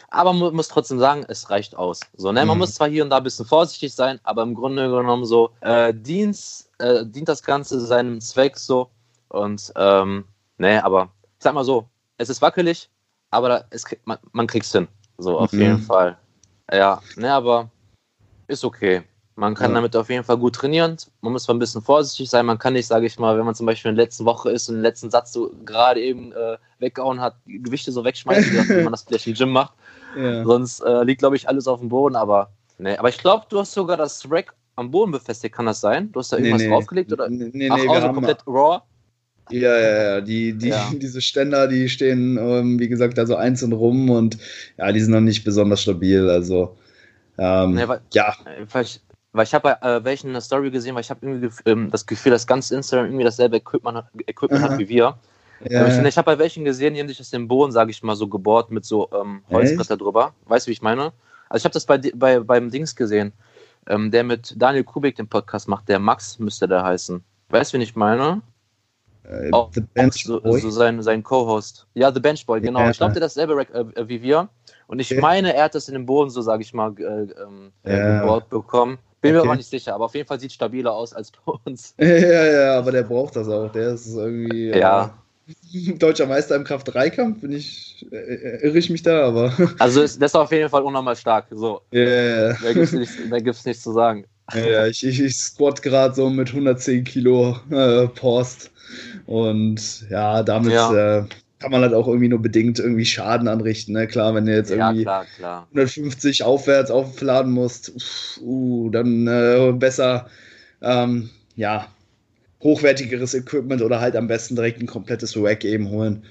[0.09, 1.99] Aber man muss trotzdem sagen, es reicht aus.
[2.15, 2.45] So, ne?
[2.45, 2.61] Man mhm.
[2.61, 5.93] muss zwar hier und da ein bisschen vorsichtig sein, aber im Grunde genommen so äh,
[5.93, 6.39] dient,
[6.79, 8.89] äh, dient das Ganze seinem Zweck so.
[9.29, 10.25] Und ähm,
[10.57, 12.89] ne, aber ich sag mal so, es ist wackelig,
[13.31, 14.87] aber es, man, man kriegt's hin.
[15.17, 15.61] So, auf mhm.
[15.61, 16.17] jeden Fall.
[16.71, 17.69] Ja, ne, aber
[18.47, 19.03] ist okay.
[19.37, 19.75] Man kann ja.
[19.75, 20.97] damit auf jeden Fall gut trainieren.
[21.21, 22.47] Man muss zwar ein bisschen vorsichtig sein.
[22.47, 24.67] Man kann nicht, sage ich mal, wenn man zum Beispiel in der letzten Woche ist
[24.67, 28.93] und den letzten Satz so gerade eben äh, weggehauen hat, Gewichte so wegschmeißen, wie man
[28.93, 29.73] das vielleicht im Gym macht.
[30.17, 30.43] Ja.
[30.43, 32.15] Sonst äh, liegt, glaube ich, alles auf dem Boden.
[32.15, 32.97] Aber, nee.
[32.97, 35.53] aber ich glaube, du hast sogar das Rack am Boden befestigt.
[35.53, 36.11] Kann das sein?
[36.11, 36.73] Du hast da irgendwas nee, nee.
[36.73, 37.13] draufgelegt?
[37.13, 37.29] Oder?
[37.29, 38.81] Nee, nee, Ach, nee, also komplett raw?
[39.51, 40.21] Ja, ja, ja.
[40.21, 40.89] Die, die, ja.
[40.93, 44.39] Diese Ständer, die stehen, ähm, wie gesagt, da so einzeln rum und
[44.79, 46.27] ja, die sind noch nicht besonders stabil.
[46.27, 46.75] Also,
[47.37, 48.33] ähm, nee, weil, ja.
[48.71, 48.99] Weil ich,
[49.37, 52.05] weil ich habe bei äh, welchen eine Story gesehen, weil ich habe irgendwie ähm, das
[52.05, 55.17] Gefühl, dass ganz Instagram irgendwie dasselbe Equipment, Equipment hat wie wir.
[55.63, 55.87] Ja.
[55.87, 58.15] Ich, ich habe bei welchen gesehen, die haben sich das den Boden, sage ich mal,
[58.15, 60.33] so gebohrt mit so ähm, Holzbretter drüber.
[60.45, 61.13] Weißt du, wie ich meine?
[61.49, 63.33] Also ich habe das bei, bei, beim Dings gesehen,
[63.87, 67.23] ähm, der mit Daniel Kubik den Podcast macht, der Max müsste der heißen.
[67.49, 68.41] Weißt du, wie ich meine?
[69.23, 70.59] Äh, auch, The Bench so, Boy.
[70.59, 71.87] so sein, sein Co-Host.
[71.93, 72.79] Ja, The Bench Boy, genau.
[72.79, 72.91] Ja.
[72.91, 74.49] Ich glaube, der dasselbe äh, wie wir.
[74.87, 77.71] Und ich meine, er hat das in den Boden, so sage ich mal, äh, ähm,
[77.83, 78.21] ja.
[78.21, 78.97] gebohrt bekommen.
[79.27, 79.45] Bin okay.
[79.45, 81.93] mir aber nicht sicher, aber auf jeden Fall sieht es stabiler aus als bei uns.
[81.99, 83.71] Ja, ja, aber der braucht das auch.
[83.71, 85.13] Der ist irgendwie ja.
[85.47, 87.41] Äh, deutscher Meister im Kraft-3-Kampf.
[87.41, 89.53] Bin ich, äh, irre ich mich da, aber.
[89.79, 91.47] Also ist, das ist auf jeden Fall unnormal stark.
[91.51, 91.81] So.
[91.91, 94.25] Ja, ja, Da gibt es nichts, nichts zu sagen.
[94.53, 98.71] Ja, ich, ich, ich squat gerade so mit 110 Kilo äh, Post.
[99.25, 101.19] Und ja, damit ja.
[101.19, 101.25] Äh,
[101.59, 103.93] kann man halt auch irgendwie nur bedingt irgendwie Schaden anrichten.
[103.93, 104.07] Ne?
[104.07, 105.67] Klar, wenn du jetzt irgendwie ja, klar, klar.
[105.71, 107.93] 150 aufwärts aufladen musst,
[108.41, 110.27] uh, dann äh, besser
[110.81, 111.87] ähm, ja,
[112.61, 116.23] hochwertigeres Equipment oder halt am besten direkt ein komplettes Rack eben holen.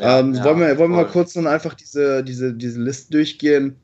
[0.00, 3.76] Ja, ähm, wollen wir, wollen wir mal kurz dann einfach diese, diese, diese Liste durchgehen?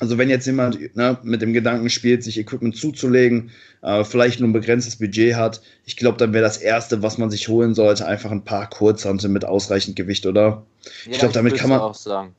[0.00, 3.50] Also wenn jetzt jemand ne, mit dem Gedanken spielt, sich Equipment zuzulegen,
[3.82, 7.30] äh, vielleicht nur ein begrenztes Budget hat, ich glaube, dann wäre das Erste, was man
[7.30, 10.66] sich holen sollte, einfach ein paar Kurzhantel mit ausreichend Gewicht, oder?
[11.04, 12.34] Ja, ich glaube, damit kann man auch sagen.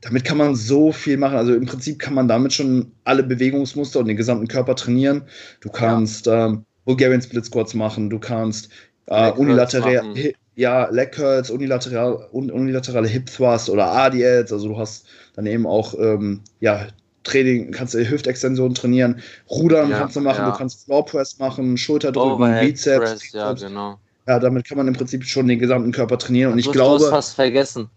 [0.00, 1.36] Damit kann man so viel machen.
[1.36, 5.22] Also im Prinzip kann man damit schon alle Bewegungsmuster und den gesamten Körper trainieren.
[5.60, 6.46] Du kannst ja.
[6.46, 8.70] ähm, Bulgarian Split Squats machen, du kannst
[9.06, 10.14] äh, unilateral,
[10.58, 14.52] ja, Leg Curls, unilateral, un, unilaterale Hip Thrust oder ADLs.
[14.52, 16.88] Also du hast dann eben auch ähm, ja,
[17.22, 20.50] Training, kannst du Hüftextension trainieren, Rudern ja, kannst du machen, ja.
[20.50, 22.98] du kannst Floor Press machen, Schulterdrücken, Bizeps.
[22.98, 24.00] Press, ja, genau.
[24.26, 26.54] Ja, damit kann man im Prinzip schon den gesamten Körper trainieren.
[26.54, 26.98] Und, ich glaube.
[26.98, 27.88] Du hast fast vergessen.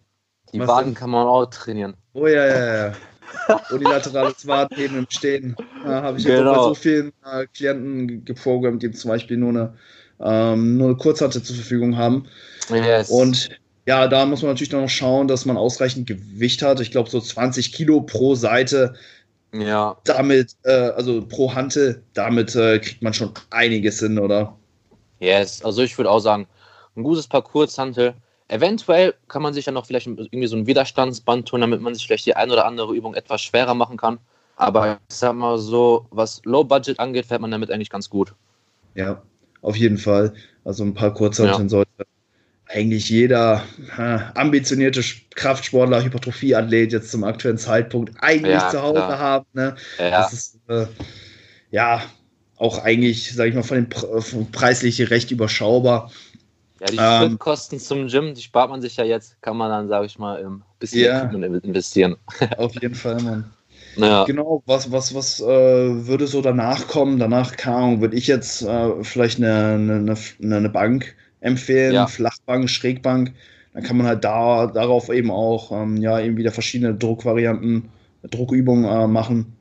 [0.54, 0.94] Die Waden denn?
[0.94, 1.96] kann man auch trainieren.
[2.14, 2.94] Oh ja, ja, ja.
[3.72, 5.56] Unilaterales Wadenheben im Stehen.
[5.84, 6.38] Da habe ich genau.
[6.38, 9.74] jetzt auch bei so vielen äh, Klienten geprogrammt, die zum Beispiel nur eine,
[10.24, 12.28] ähm, nur eine Kurzhantel zur Verfügung haben.
[12.70, 13.10] Yes.
[13.10, 13.50] Und
[13.86, 16.80] ja, da muss man natürlich noch schauen, dass man ausreichend Gewicht hat.
[16.80, 18.94] Ich glaube, so 20 Kilo pro Seite
[19.54, 19.98] ja.
[20.06, 24.56] Damit, äh, also pro Hantel, damit äh, kriegt man schon einiges hin, oder?
[25.20, 26.48] Yes, also ich würde auch sagen,
[26.96, 28.14] ein gutes Paar Kurzhantel.
[28.48, 32.06] Eventuell kann man sich ja noch vielleicht irgendwie so ein Widerstandsband tun, damit man sich
[32.06, 34.20] vielleicht die ein oder andere Übung etwas schwerer machen kann.
[34.58, 38.34] Aber ich sag mal so, was Low Budget angeht, fährt man damit eigentlich ganz gut.
[38.96, 39.22] Ja,
[39.62, 40.34] auf jeden Fall.
[40.64, 41.70] Also ein paar Kurzhanteln ja.
[41.70, 42.06] sollte
[42.68, 43.64] eigentlich jeder
[43.98, 45.04] äh, ambitionierte
[45.36, 49.20] Kraftsportler, Hypertrophieathlet jetzt zum aktuellen Zeitpunkt eigentlich ja, zu Hause klar.
[49.20, 49.46] haben.
[49.54, 49.76] Ne?
[49.98, 50.10] Ja.
[50.12, 50.86] Das ist äh,
[51.72, 52.02] ja
[52.58, 54.22] auch eigentlich, sage ich mal, von den Pre
[54.52, 56.12] preislich recht überschaubar.
[56.80, 59.88] Ja, die ähm, Kosten zum Gym, die spart man sich ja jetzt, kann man dann,
[59.88, 62.18] sage ich mal, ein bisschen ja, investieren.
[62.58, 63.52] Auf jeden Fall, Mann.
[63.96, 64.24] Ja.
[64.26, 67.20] Genau, was, was, was äh, würde so danach kommen?
[67.20, 72.08] Danach, keine Ahnung, würde ich jetzt äh, vielleicht eine, eine, eine Bank empfehlen, ja.
[72.08, 73.34] Flachbank, Schrägbank.
[73.74, 77.90] Dann kann man halt da darauf eben auch ähm, ja eben wieder verschiedene Druckvarianten,
[78.30, 79.56] Druckübungen äh, machen.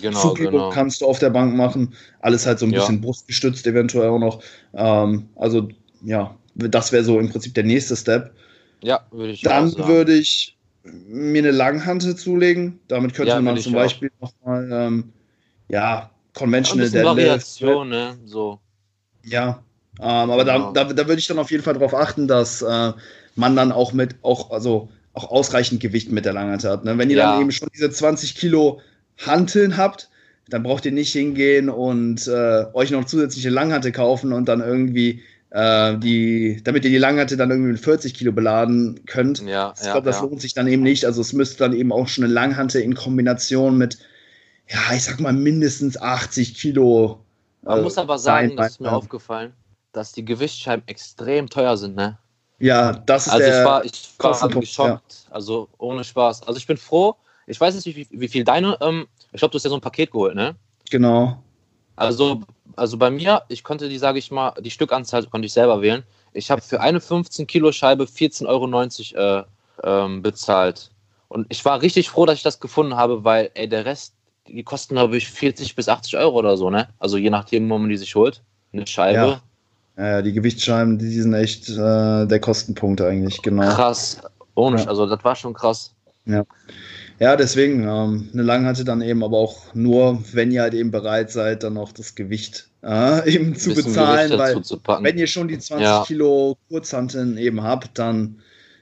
[0.00, 0.70] Genau, Zugübung genau.
[0.70, 1.94] kannst du auf der Bank machen.
[2.20, 2.80] Alles halt so ein ja.
[2.80, 4.42] bisschen brustgestützt eventuell auch noch.
[4.74, 5.68] Ähm, also
[6.04, 8.32] ja, das wäre so im Prinzip der nächste Step.
[8.82, 10.55] Ja, würde ich Dann würde ich
[11.08, 12.80] mir eine Langhante zulegen.
[12.88, 15.12] Damit könnte ja, man zum Beispiel nochmal, ähm,
[15.68, 18.16] ja, Conventional ja, Variation, ne?
[18.24, 18.60] So.
[19.24, 19.62] Ja,
[20.00, 20.72] ähm, aber genau.
[20.72, 22.92] da, da, da würde ich dann auf jeden Fall darauf achten, dass äh,
[23.34, 26.84] man dann auch mit, auch, also auch ausreichend Gewicht mit der Langhante hat.
[26.84, 26.98] Ne?
[26.98, 27.32] Wenn ihr ja.
[27.32, 28.80] dann eben schon diese 20 Kilo
[29.18, 30.10] Hanteln habt,
[30.48, 35.22] dann braucht ihr nicht hingehen und äh, euch noch zusätzliche Langhante kaufen und dann irgendwie
[35.50, 39.42] äh, die, damit ihr die Langhante dann irgendwie mit 40 Kilo beladen könnt.
[39.42, 40.22] Ja, ich glaube, das ja.
[40.22, 41.04] lohnt sich dann eben nicht.
[41.04, 43.98] Also es müsste dann eben auch schon eine Langhante in Kombination mit,
[44.68, 47.20] ja, ich sag mal mindestens 80 Kilo.
[47.62, 49.52] Man muss aber sagen, sein, das ist mir aufgefallen
[49.96, 52.18] dass die Gewichtsscheiben extrem teuer sind, ne?
[52.58, 55.34] Ja, das ist also der ich war, ich war geschockt, ja.
[55.34, 56.42] also ohne Spaß.
[56.42, 59.56] Also ich bin froh, ich weiß nicht, wie, wie viel deine, ähm, ich glaube, du
[59.56, 60.54] hast ja so ein Paket geholt, ne?
[60.90, 61.42] Genau.
[61.96, 62.42] Also,
[62.76, 66.02] also bei mir, ich konnte die, sage ich mal, die Stückanzahl konnte ich selber wählen.
[66.32, 69.44] Ich habe für eine 15 Kilo Scheibe 14,90 Euro äh,
[69.84, 70.90] ähm, bezahlt.
[71.28, 74.14] Und ich war richtig froh, dass ich das gefunden habe, weil, ey, der Rest,
[74.46, 76.88] die kosten, glaube ich, 40 bis 80 Euro oder so, ne?
[76.98, 78.42] Also je nachdem, wo man die sich holt.
[78.72, 79.18] Eine Scheibe.
[79.18, 79.40] Ja.
[79.98, 83.66] Ja, die Gewichtsscheiben, die sind echt äh, der Kostenpunkt eigentlich, genau.
[83.74, 84.20] Krass.
[84.54, 84.88] Ohne, ja.
[84.88, 85.94] also das war schon krass.
[86.26, 86.44] Ja.
[87.18, 91.30] Ja, deswegen, ähm, eine Langhantel dann eben, aber auch nur, wenn ihr halt eben bereit
[91.30, 94.56] seid, dann auch das Gewicht äh, eben zu bezahlen, weil
[95.02, 96.04] wenn ihr schon die 20 ja.
[96.06, 98.36] Kilo Kurzhanteln eben habt, dann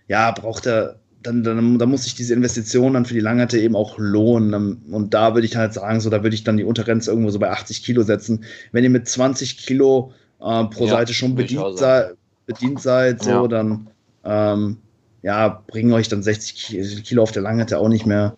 [0.09, 3.77] ja, braucht er, dann, dann, dann muss sich diese Investition dann für die Langhantel eben
[3.77, 4.83] auch lohnen.
[4.91, 7.39] Und da würde ich halt sagen, so, da würde ich dann die Untergrenze irgendwo so
[7.39, 8.45] bei 80 Kilo setzen.
[8.73, 12.11] Wenn ihr mit 20 Kilo äh, pro ja, Seite schon bedient, sei,
[12.47, 13.49] bedient seid, so, ja.
[13.49, 13.89] dann
[14.25, 14.79] ähm,
[15.25, 18.37] ja, bringen euch dann 60 Kilo auf der Langhantel auch nicht mehr.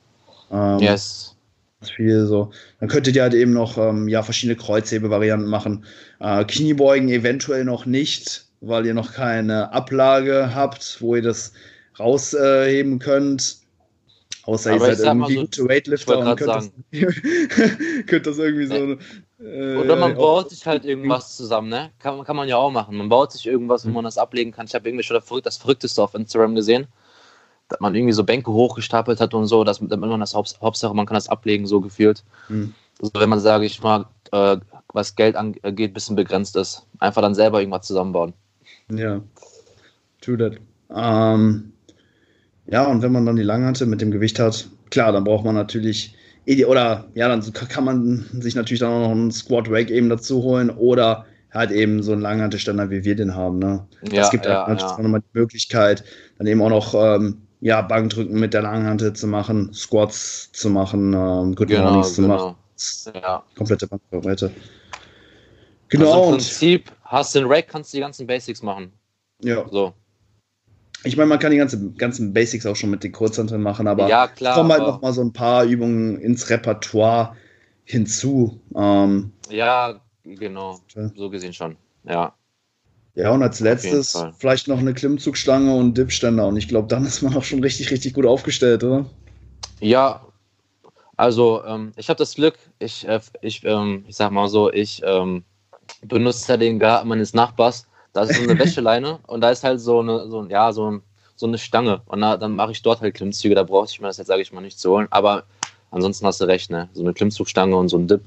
[0.53, 1.35] Ähm, yes.
[1.83, 2.53] Viel so.
[2.79, 5.85] Dann könntet ihr halt eben noch ähm, ja, verschiedene Kreuzhebevarianten machen.
[6.21, 11.53] Äh, Kniebeugen eventuell noch nicht, weil ihr noch keine Ablage habt, wo ihr das
[11.99, 13.57] rausheben äh, könnt.
[14.45, 16.71] Außer Aber ihr seid irgendwie so, gute Weightlifter und könnt das,
[18.07, 18.97] könnt das, irgendwie so
[19.39, 21.91] Oder man baut sich halt irgendwas zusammen, ne?
[21.99, 22.97] Kann, kann man ja auch machen.
[22.97, 23.97] Man baut sich irgendwas, wo mhm.
[23.97, 24.67] man das ablegen kann.
[24.67, 26.87] Ich habe irgendwie schon das Verrückteste auf Instagram gesehen,
[27.69, 31.05] dass man irgendwie so Bänke hochgestapelt hat und so, dass man das Haupt, Hauptsache, man
[31.05, 32.25] kann das ablegen, so gefühlt.
[32.49, 32.73] Mhm.
[33.01, 34.57] Also wenn man, sage ich mal, äh,
[34.89, 36.87] was Geld angeht, ein bisschen begrenzt ist.
[36.99, 38.33] Einfach dann selber irgendwas zusammenbauen.
[38.91, 39.21] Ja,
[40.23, 40.59] true that.
[40.95, 41.73] Ähm,
[42.67, 45.55] ja, und wenn man dann die Langhante mit dem Gewicht hat, klar, dann braucht man
[45.55, 46.16] natürlich
[46.67, 50.43] oder ja, dann kann man sich natürlich dann auch noch einen Squat Rack eben dazu
[50.43, 53.59] holen oder halt eben so einen Langhantelständer, wie wir den haben.
[53.59, 53.87] Ne?
[54.11, 55.03] Ja, es gibt ja, halt natürlich ja.
[55.03, 56.05] nochmal die Möglichkeit,
[56.39, 61.15] dann eben auch noch ähm, ja, Bankdrücken mit der Langhantel zu machen, Squats zu machen,
[61.15, 62.37] ähm, Good genau, Mornings zu genau.
[62.37, 62.57] machen.
[63.15, 63.43] Ja.
[63.57, 64.53] Komplette Bankbreite.
[65.89, 66.13] Genau.
[66.13, 68.93] Also im Prinzip hast du den Rack, kannst du die ganzen Basics machen.
[69.43, 69.67] Ja.
[69.69, 69.95] So.
[71.05, 74.09] Ich meine, man kann die ganzen, ganzen Basics auch schon mit den Kurzhanteln machen, aber
[74.09, 77.37] ja, klar, kommen halt noch mal so ein paar Übungen ins Repertoire
[77.85, 78.61] hinzu.
[78.75, 80.81] Ähm, ja, genau.
[81.15, 81.77] So gesehen schon.
[82.05, 82.35] Ja.
[83.15, 86.47] Ja, und als letztes vielleicht noch eine Klimmzugstange und Dipständer.
[86.47, 89.07] Und ich glaube, dann ist man auch schon richtig, richtig gut aufgestellt, oder?
[89.81, 90.21] Ja,
[91.17, 95.01] also ähm, ich habe das Glück, ich, äh, ich, ähm, ich sag mal so, ich
[95.05, 95.45] ähm,
[96.03, 100.01] benutze den Garten meines Nachbars da ist so eine Wäscheleine und da ist halt so
[100.01, 101.01] eine, so, ja, so,
[101.37, 102.01] so eine Stange.
[102.07, 103.55] Und da, dann mache ich dort halt Klimmzüge.
[103.55, 105.07] Da brauche ich mir das jetzt, sage ich mal, nicht zu holen.
[105.11, 105.45] Aber
[105.91, 106.89] ansonsten hast du recht, ne?
[106.95, 108.23] So eine Klimmzugstange und so ein Dip,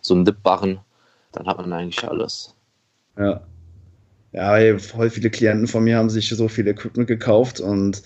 [0.00, 0.78] so ein Dip-Barren,
[1.32, 2.54] dann hat man eigentlich alles.
[3.18, 3.40] Ja.
[4.32, 8.02] Ja, ey, voll viele Klienten von mir haben sich so viel Equipment gekauft und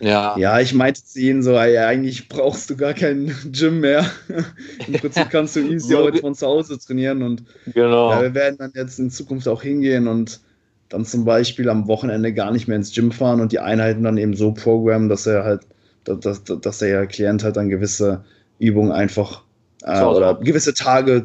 [0.00, 0.36] ja.
[0.36, 4.08] ja, ich meinte zu ihnen so, ey, eigentlich brauchst du gar kein Gym mehr.
[4.86, 8.10] Im Prinzip kannst du easy auch von zu Hause trainieren und genau.
[8.10, 10.40] ja, wir werden dann jetzt in Zukunft auch hingehen und
[10.88, 14.16] dann zum Beispiel am Wochenende gar nicht mehr ins Gym fahren und die Einheiten dann
[14.16, 15.62] eben so programmen, dass er halt,
[16.04, 18.24] dass, dass der Klient halt dann gewisse
[18.58, 19.42] Übungen einfach
[19.82, 21.22] äh, oder gewisse Tage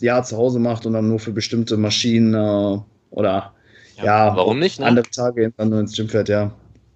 [0.00, 2.78] ja, zu Hause macht und dann nur für bestimmte Maschinen äh,
[3.10, 3.52] oder
[3.96, 4.80] ja, ja, warum nicht?
[4.80, 4.86] Ne?
[4.86, 6.50] Andere Tage dann nur ins Gym fährt, ja.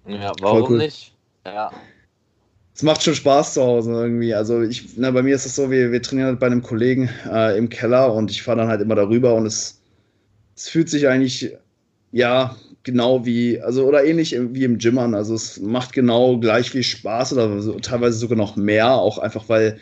[0.05, 0.77] Ja, warum cool.
[0.79, 1.13] nicht?
[1.45, 1.71] Ja.
[2.75, 4.33] Es macht schon Spaß zu Hause irgendwie.
[4.33, 7.09] Also ich, na, bei mir ist es so, wir, wir trainieren halt bei einem Kollegen
[7.29, 9.81] äh, im Keller und ich fahre dann halt immer darüber und es,
[10.55, 11.57] es fühlt sich eigentlich
[12.11, 15.15] ja genau wie, also oder ähnlich wie im an.
[15.15, 19.47] Also es macht genau gleich viel Spaß oder so, teilweise sogar noch mehr, auch einfach
[19.47, 19.79] weil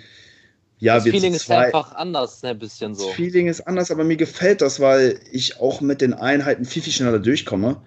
[0.80, 3.08] ja, das Feeling ist einfach anders, ne, ein bisschen so.
[3.08, 6.84] Das Feeling ist anders, aber mir gefällt das, weil ich auch mit den Einheiten viel,
[6.84, 7.82] viel schneller durchkomme.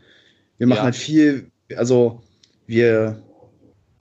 [0.59, 0.85] Wir machen ja.
[0.85, 2.21] halt viel, also
[2.67, 3.23] wir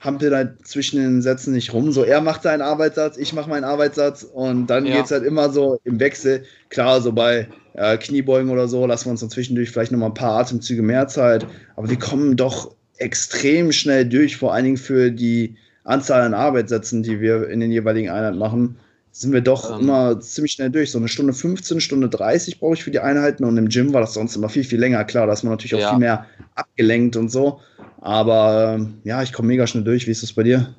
[0.00, 1.92] hampeln halt zwischen den Sätzen nicht rum.
[1.92, 4.96] So, er macht seinen Arbeitssatz, ich mache meinen Arbeitssatz und dann ja.
[4.96, 6.44] geht es halt immer so im Wechsel.
[6.68, 10.14] Klar, so bei äh, Kniebeugen oder so lassen wir uns dann zwischendurch vielleicht nochmal ein
[10.14, 15.10] paar Atemzüge mehr Zeit, aber wir kommen doch extrem schnell durch, vor allen Dingen für
[15.10, 18.76] die Anzahl an Arbeitssätzen, die wir in den jeweiligen Einheiten machen,
[19.12, 19.80] sind wir doch ähm.
[19.80, 20.90] immer ziemlich schnell durch.
[20.90, 24.00] So eine Stunde 15, Stunde 30 brauche ich für die Einheiten und im Gym war
[24.00, 25.04] das sonst immer viel, viel länger.
[25.04, 25.90] Klar, da ist man natürlich auch ja.
[25.90, 27.60] viel mehr abgelenkt und so.
[28.00, 30.06] Aber ähm, ja, ich komme mega schnell durch.
[30.06, 30.74] Wie ist das bei dir?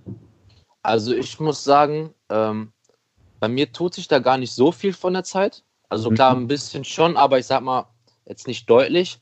[0.82, 2.72] Also ich muss sagen, ähm,
[3.40, 5.64] bei mir tut sich da gar nicht so viel von der Zeit.
[5.92, 6.44] Also klar, mhm.
[6.44, 7.86] ein bisschen schon, aber ich sag mal,
[8.26, 9.20] jetzt nicht deutlich.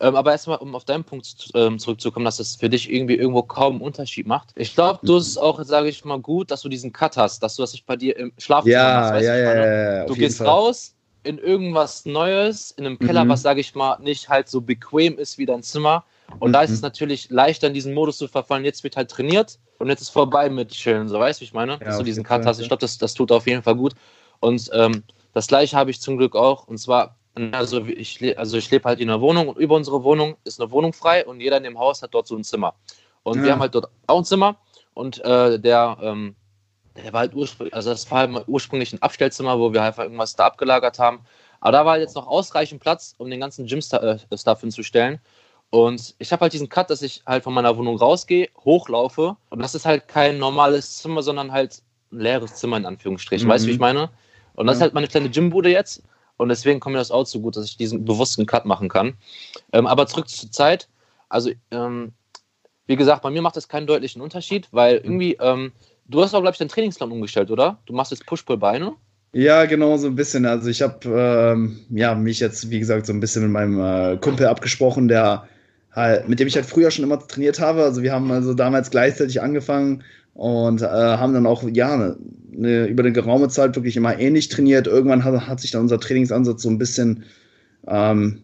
[0.00, 3.14] Ähm, aber erstmal, um auf deinen Punkt zu, ähm, zurückzukommen, dass es für dich irgendwie
[3.14, 4.50] irgendwo kaum einen Unterschied macht.
[4.56, 7.54] Ich glaube, du ist auch, sage ich mal, gut, dass du diesen Cut hast, dass
[7.54, 9.24] du das nicht bei dir im Schlafzimmer ja, machst.
[9.24, 10.48] Ja, ja, ja, ja, Du gehst Fall.
[10.48, 13.28] raus in irgendwas Neues, in einem Keller, mhm.
[13.28, 16.04] was, sage ich mal, nicht halt so bequem ist wie dein Zimmer.
[16.40, 16.52] Und mhm.
[16.52, 16.86] da ist es mhm.
[16.86, 18.64] natürlich leichter, in diesen Modus zu verfallen.
[18.64, 21.08] Jetzt wird halt trainiert und jetzt ist vorbei mit Chillen.
[21.08, 21.72] So weißt du, wie ich meine?
[21.74, 22.60] Ja, dass du diesen Cut Fall, hast.
[22.60, 23.94] Ich glaube, das, das tut auf jeden Fall gut.
[24.40, 25.04] Und ähm,
[25.34, 26.66] das gleiche habe ich zum Glück auch.
[26.66, 27.18] Und zwar
[27.52, 30.70] also ich, also ich lebe halt in einer Wohnung und über unsere Wohnung ist eine
[30.70, 32.74] Wohnung frei und jeder in dem Haus hat dort so ein Zimmer.
[33.22, 33.44] Und ja.
[33.44, 34.56] wir haben halt dort auch ein Zimmer
[34.94, 36.34] und äh, der, ähm,
[36.96, 40.34] der war halt ursprünglich, also das war halt ursprünglich ein Abstellzimmer, wo wir einfach irgendwas
[40.34, 41.20] da abgelagert haben.
[41.60, 45.20] Aber da war halt jetzt noch ausreichend Platz, um den ganzen Gym-Stuff äh, hinzustellen.
[45.70, 49.36] Und ich habe halt diesen Cut, dass ich halt von meiner Wohnung rausgehe, hochlaufe.
[49.50, 53.46] Und das ist halt kein normales Zimmer, sondern halt ein leeres Zimmer in Anführungsstrichen.
[53.46, 53.52] Mhm.
[53.52, 54.08] Weißt du, wie ich meine?
[54.58, 56.02] Und das ist halt meine kleine Gymbude jetzt.
[56.36, 59.14] Und deswegen kommt mir das auch so gut, dass ich diesen bewussten Cut machen kann.
[59.72, 60.88] Ähm, aber zurück zur Zeit.
[61.28, 62.12] Also, ähm,
[62.86, 65.72] wie gesagt, bei mir macht das keinen deutlichen Unterschied, weil irgendwie, ähm,
[66.06, 67.78] du hast auch, glaube ich, deinen Trainingsplan umgestellt, oder?
[67.86, 68.94] Du machst jetzt Push-Pull-Beine.
[69.32, 70.44] Ja, genau, so ein bisschen.
[70.44, 74.16] Also ich habe ähm, ja, mich jetzt, wie gesagt, so ein bisschen mit meinem äh,
[74.16, 75.46] Kumpel abgesprochen, der
[75.92, 77.84] halt, mit dem ich halt früher schon immer trainiert habe.
[77.84, 80.02] Also wir haben also damals gleichzeitig angefangen
[80.38, 82.16] und äh, haben dann auch, ja, ne,
[82.52, 84.86] ne, über eine geraume Zeit wirklich immer ähnlich trainiert.
[84.86, 87.24] Irgendwann hat, hat sich dann unser Trainingsansatz so ein bisschen,
[87.88, 88.42] ähm,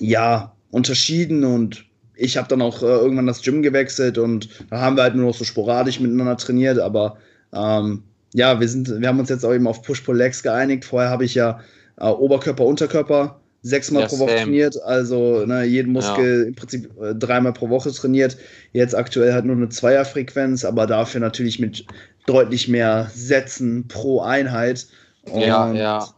[0.00, 4.96] ja, unterschieden und ich habe dann auch äh, irgendwann das Gym gewechselt und da haben
[4.96, 7.18] wir halt nur noch so sporadisch miteinander trainiert, aber
[7.52, 10.86] ähm, ja, wir sind, wir haben uns jetzt auch eben auf Push-Pull-Legs geeinigt.
[10.86, 11.60] Vorher habe ich ja
[11.98, 14.42] äh, Oberkörper, Unterkörper sechsmal ja, pro Woche same.
[14.42, 16.46] trainiert, also ne, jeden Muskel ja.
[16.48, 18.36] im Prinzip äh, dreimal pro Woche trainiert.
[18.72, 21.84] Jetzt aktuell halt nur eine Zweierfrequenz, aber dafür natürlich mit
[22.26, 24.86] deutlich mehr Sätzen pro Einheit.
[25.24, 26.08] Und ja, ja.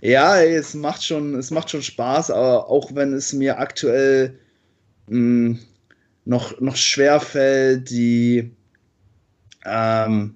[0.00, 4.38] Ja, es macht schon, es macht schon Spaß, aber auch wenn es mir aktuell
[5.08, 5.58] mh, hm,
[6.24, 8.52] noch, noch schwer fällt, die
[9.64, 10.34] ähm,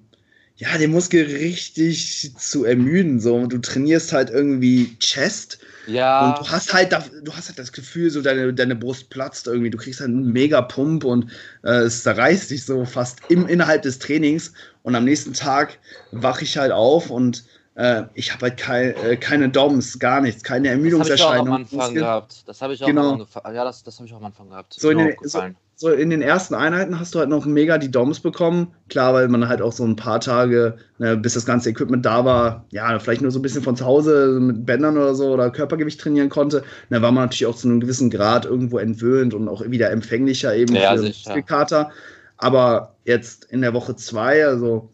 [0.61, 3.19] ja, den Muskel richtig zu ermüden.
[3.19, 6.29] So, du trainierst halt irgendwie Chest ja.
[6.29, 9.69] Und du hast halt, du hast halt das Gefühl, so deine, deine Brust platzt irgendwie.
[9.69, 11.31] Du kriegst halt einen mega Pump und
[11.63, 14.53] äh, es zerreißt dich so fast im, innerhalb des Trainings.
[14.83, 15.79] Und am nächsten Tag
[16.11, 17.43] wache ich halt auf und
[17.75, 21.63] äh, ich habe halt kein, äh, keine DOMs, gar nichts, keine Ermüdungserscheinungen.
[21.63, 22.43] Das habe ich auch am Anfang gehabt.
[22.47, 23.13] Das habe ich auch genau.
[23.13, 24.73] am Anfang, ja, das, das habe ich auch am Anfang gehabt.
[24.73, 25.41] So in, den, so,
[25.81, 28.71] so in den ersten Einheiten hast du halt noch mega die DOMs bekommen.
[28.87, 32.23] Klar, weil man halt auch so ein paar Tage, ne, bis das ganze Equipment da
[32.23, 35.49] war, ja, vielleicht nur so ein bisschen von zu Hause mit Bändern oder so oder
[35.49, 36.63] Körpergewicht trainieren konnte.
[36.91, 40.55] Da war man natürlich auch zu einem gewissen Grad irgendwo entwöhnt und auch wieder empfänglicher
[40.55, 41.89] eben ja, für Muskelkater.
[42.37, 44.91] Aber jetzt in der Woche zwei, also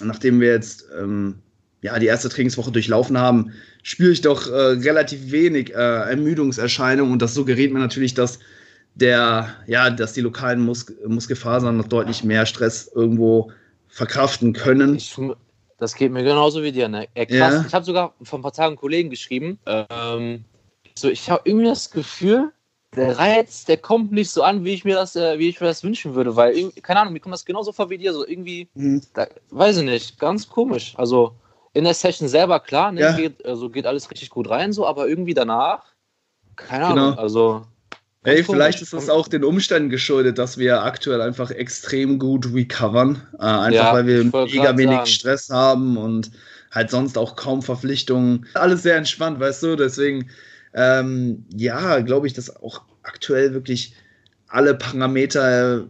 [0.00, 1.40] nachdem wir jetzt ähm,
[1.82, 3.50] ja, die erste Trainingswoche durchlaufen haben,
[3.82, 8.38] spüre ich doch äh, relativ wenig äh, Ermüdungserscheinungen und das suggeriert mir natürlich, dass
[9.00, 13.52] der, ja, dass die lokalen Mus Muskelfasern noch deutlich mehr Stress irgendwo
[13.88, 14.96] verkraften können.
[14.96, 15.16] Ich,
[15.78, 17.08] das geht mir genauso wie dir, ne?
[17.14, 17.54] Ey, krass.
[17.54, 17.64] Ja.
[17.66, 19.58] Ich habe sogar vor ein paar Tagen Kollegen geschrieben.
[19.66, 20.44] Ähm,
[20.96, 22.52] so, ich habe irgendwie das Gefühl,
[22.96, 25.66] der Reiz, der kommt nicht so an, wie ich mir das, äh, wie ich mir
[25.66, 28.68] das wünschen würde, weil, keine Ahnung, mir kommt das genauso vor wie dir, so irgendwie,
[28.74, 29.02] mhm.
[29.14, 30.94] da, weiß ich nicht, ganz komisch.
[30.96, 31.34] Also
[31.74, 33.12] in der Session selber, klar, ne, ja.
[33.12, 35.84] geht, also geht alles richtig gut rein, so, aber irgendwie danach,
[36.56, 37.20] keine Ahnung, genau.
[37.22, 37.66] also
[38.24, 43.22] Hey, vielleicht ist das auch den Umständen geschuldet, dass wir aktuell einfach extrem gut recovern.
[43.38, 45.06] Äh, einfach ja, weil wir mega wenig sagen.
[45.06, 46.30] Stress haben und
[46.70, 48.46] halt sonst auch kaum Verpflichtungen.
[48.54, 49.76] Alles sehr entspannt, weißt du?
[49.76, 50.30] Deswegen,
[50.74, 53.94] ähm, ja, glaube ich, dass auch aktuell wirklich
[54.48, 55.86] alle Parameter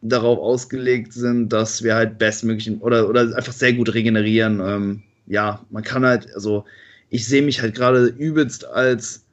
[0.00, 4.60] darauf ausgelegt sind, dass wir halt bestmöglich oder, oder einfach sehr gut regenerieren.
[4.60, 6.64] Ähm, ja, man kann halt, also
[7.10, 9.23] ich sehe mich halt gerade übelst als,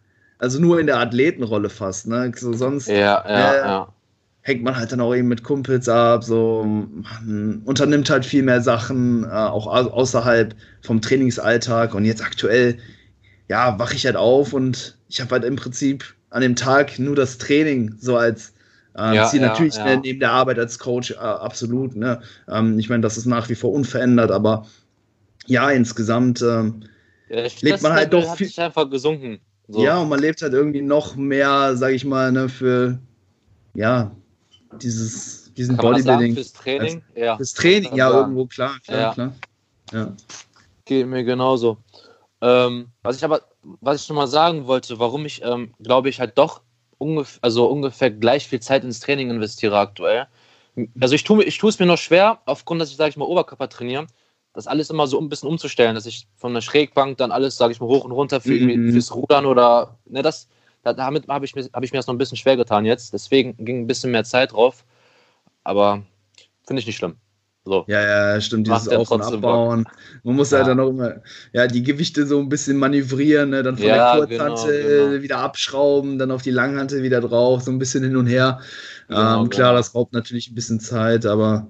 [0.42, 2.32] also nur in der Athletenrolle fast, ne?
[2.36, 3.94] So sonst ja, ja, äh, ja.
[4.42, 8.60] hängt man halt dann auch eben mit Kumpels ab, so man unternimmt halt viel mehr
[8.60, 12.80] Sachen, äh, auch außerhalb vom Trainingsalltag und jetzt aktuell,
[13.50, 17.16] ja, wache ich halt auf und ich habe halt im Prinzip an dem Tag nur
[17.16, 18.54] das Training so als
[18.98, 19.42] ähm, ja, Ziel.
[19.42, 19.96] Ja, Natürlich ja.
[19.96, 21.96] neben der Arbeit als Coach äh, absolut.
[21.96, 22.20] Ne?
[22.50, 24.66] Ähm, ich meine, das ist nach wie vor unverändert, aber
[25.46, 26.86] ja, insgesamt ähm,
[27.30, 28.48] lebt man halt doch viel.
[28.48, 29.39] Hat sich einfach gesunken.
[29.72, 29.82] So.
[29.84, 32.99] Ja, und man lebt halt irgendwie noch mehr, sag ich mal, ne, für
[33.74, 34.11] ja,
[34.82, 36.34] dieses, diesen Kann Bodybuilding.
[36.34, 37.01] fürs Training?
[37.15, 37.38] Als, ja.
[37.38, 39.34] Fürs Training, ja, irgendwo, klar, klar, klar.
[39.93, 40.13] Ja.
[40.84, 41.78] Geht mir genauso.
[42.41, 43.41] Ähm, was ich aber,
[43.80, 46.61] was ich schon mal sagen wollte, warum ich, ähm, glaube ich, halt doch
[46.97, 50.28] ungefähr, also ungefähr gleich viel Zeit ins Training investiere aktuell.
[50.99, 53.26] Also ich tue ich tue es mir noch schwer, aufgrund, dass ich, sage ich mal,
[53.26, 54.07] Oberkörper trainiere,
[54.54, 57.72] das alles immer so ein bisschen umzustellen, dass ich von der Schrägbank dann alles, sage
[57.72, 58.91] ich mal, hoch und runter für, mhm.
[58.91, 60.47] fürs Rudern oder, ne, das,
[60.84, 63.14] damit habe ich, hab ich mir das noch ein bisschen schwer getan jetzt.
[63.14, 64.84] Deswegen ging ein bisschen mehr Zeit drauf.
[65.64, 66.04] Aber
[66.66, 67.16] finde ich nicht schlimm.
[67.64, 67.86] So.
[67.88, 69.86] Ja, ja, stimmt, dieses Auf- und Abbauen.
[70.24, 70.58] Man muss ja.
[70.58, 71.18] halt dann auch immer
[71.54, 73.62] ja, die Gewichte so ein bisschen manövrieren, ne?
[73.62, 75.22] dann von ja, der Kurzhantel genau, genau.
[75.22, 78.62] wieder abschrauben, dann auf die Langhantel wieder drauf, so ein bisschen hin und her.
[79.08, 79.78] Genau, ähm, klar, genau.
[79.78, 81.68] das raubt natürlich ein bisschen Zeit, aber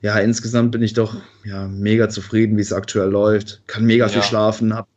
[0.00, 3.62] ja, insgesamt bin ich doch ja, mega zufrieden, wie es aktuell läuft.
[3.66, 4.12] Kann mega ja.
[4.12, 4.88] viel schlafen, habe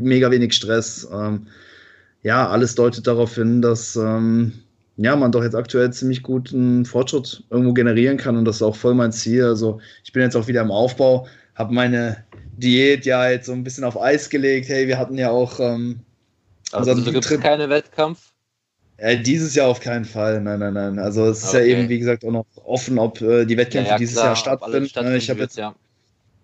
[0.00, 1.08] mega wenig Stress.
[1.12, 1.46] Ähm,
[2.22, 4.52] ja, alles deutet darauf hin, dass ähm,
[4.96, 8.76] ja, man doch jetzt aktuell ziemlich guten Fortschritt irgendwo generieren kann und das ist auch
[8.76, 9.44] voll mein Ziel.
[9.44, 12.24] Also ich bin jetzt auch wieder im Aufbau, habe meine
[12.56, 14.68] Diät ja jetzt so ein bisschen auf Eis gelegt.
[14.68, 16.00] Hey, wir hatten ja auch ähm,
[16.72, 18.32] also du gibst keine Wettkampf?
[18.98, 20.98] Äh, dieses Jahr auf keinen Fall, nein, nein, nein.
[20.98, 21.70] Also es ist okay.
[21.70, 24.26] ja eben, wie gesagt, auch noch offen, ob äh, die Wettkämpfe ja, ja, dieses klar,
[24.26, 25.04] Jahr stattfinden.
[25.04, 25.74] Ne, ich habe jetzt, ja.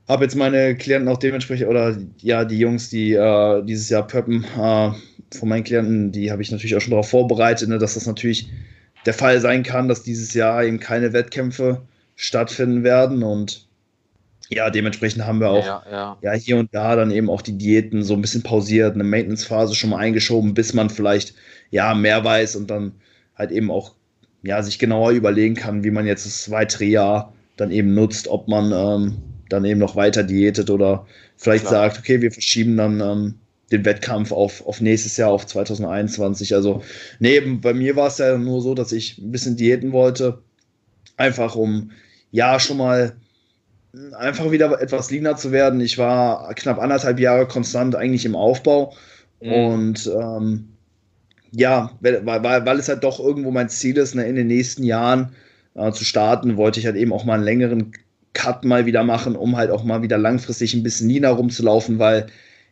[0.07, 4.45] hab jetzt meine Klienten auch dementsprechend, oder ja, die Jungs, die äh, dieses Jahr pöppen,
[4.57, 4.91] äh,
[5.37, 8.49] von meinen Klienten, die habe ich natürlich auch schon darauf vorbereitet, ne, dass das natürlich
[9.05, 11.83] der Fall sein kann, dass dieses Jahr eben keine Wettkämpfe
[12.15, 13.67] stattfinden werden und
[14.51, 16.19] ja, dementsprechend haben wir auch ja, ja.
[16.21, 19.75] ja, hier und da dann eben auch die Diäten so ein bisschen pausiert, eine Maintenance-Phase
[19.75, 21.35] schon mal eingeschoben, bis man vielleicht
[21.71, 22.93] ja mehr weiß und dann
[23.37, 23.95] halt eben auch
[24.43, 28.49] ja sich genauer überlegen kann, wie man jetzt das weitere Jahr dann eben nutzt, ob
[28.49, 29.17] man ähm,
[29.49, 31.89] dann eben noch weiter diätet oder vielleicht Klar.
[31.89, 33.35] sagt, okay, wir verschieben dann ähm,
[33.73, 36.55] den Wettkampf auf, auf nächstes Jahr, auf 2021.
[36.55, 36.83] Also,
[37.19, 40.43] nee, bei mir war es ja nur so, dass ich ein bisschen diäten wollte.
[41.17, 41.91] Einfach um,
[42.31, 43.17] ja, schon mal
[44.17, 45.81] einfach wieder etwas leaner zu werden.
[45.81, 48.95] Ich war knapp anderthalb Jahre konstant eigentlich im Aufbau.
[49.41, 49.53] Mhm.
[49.53, 50.69] Und ähm,
[51.53, 54.83] ja, weil, weil, weil es halt doch irgendwo mein Ziel ist, ne, in den nächsten
[54.83, 55.33] Jahren
[55.75, 57.93] äh, zu starten, wollte ich halt eben auch mal einen längeren
[58.33, 62.27] Cut mal wieder machen, um halt auch mal wieder langfristig ein bisschen leaner rumzulaufen, weil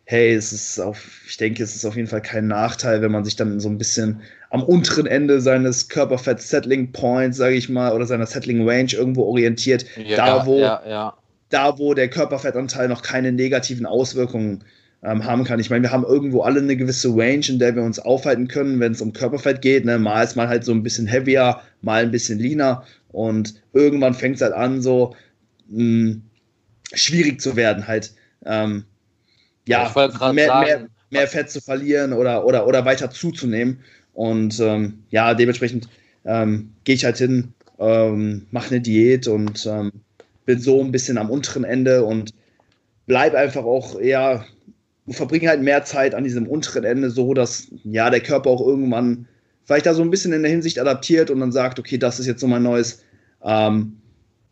[0.05, 3.23] hey, es ist auf, ich denke, es ist auf jeden Fall kein Nachteil, wenn man
[3.23, 8.05] sich dann so ein bisschen am unteren Ende seines Körperfett-Settling Points, sage ich mal, oder
[8.05, 11.17] seiner Settling Range irgendwo orientiert, ja, da wo ja, ja.
[11.49, 14.63] da wo der Körperfettanteil noch keine negativen Auswirkungen
[15.03, 15.59] ähm, haben kann.
[15.59, 18.79] Ich meine, wir haben irgendwo alle eine gewisse Range, in der wir uns aufhalten können,
[18.79, 19.85] wenn es um Körperfett geht.
[19.85, 19.97] Ne?
[19.99, 24.35] Mal ist mal halt so ein bisschen heavier, mal ein bisschen leaner und irgendwann fängt
[24.35, 25.15] es halt an, so
[25.69, 26.21] mh, hm,
[26.93, 28.13] schwierig zu werden, halt.
[28.45, 28.83] Ähm,
[29.67, 29.91] ja,
[30.33, 33.79] mehr, mehr, mehr, Fett zu verlieren oder, oder, oder weiter zuzunehmen.
[34.13, 35.87] Und ähm, ja, dementsprechend
[36.25, 39.91] ähm, gehe ich halt hin, ähm, mache eine Diät und ähm,
[40.45, 42.33] bin so ein bisschen am unteren Ende und
[43.05, 44.45] bleib einfach auch eher,
[45.09, 49.27] verbringe halt mehr Zeit an diesem unteren Ende, so dass ja der Körper auch irgendwann
[49.65, 52.27] vielleicht da so ein bisschen in der Hinsicht adaptiert und dann sagt, okay, das ist
[52.27, 53.01] jetzt so mein neues,
[53.43, 53.97] ähm,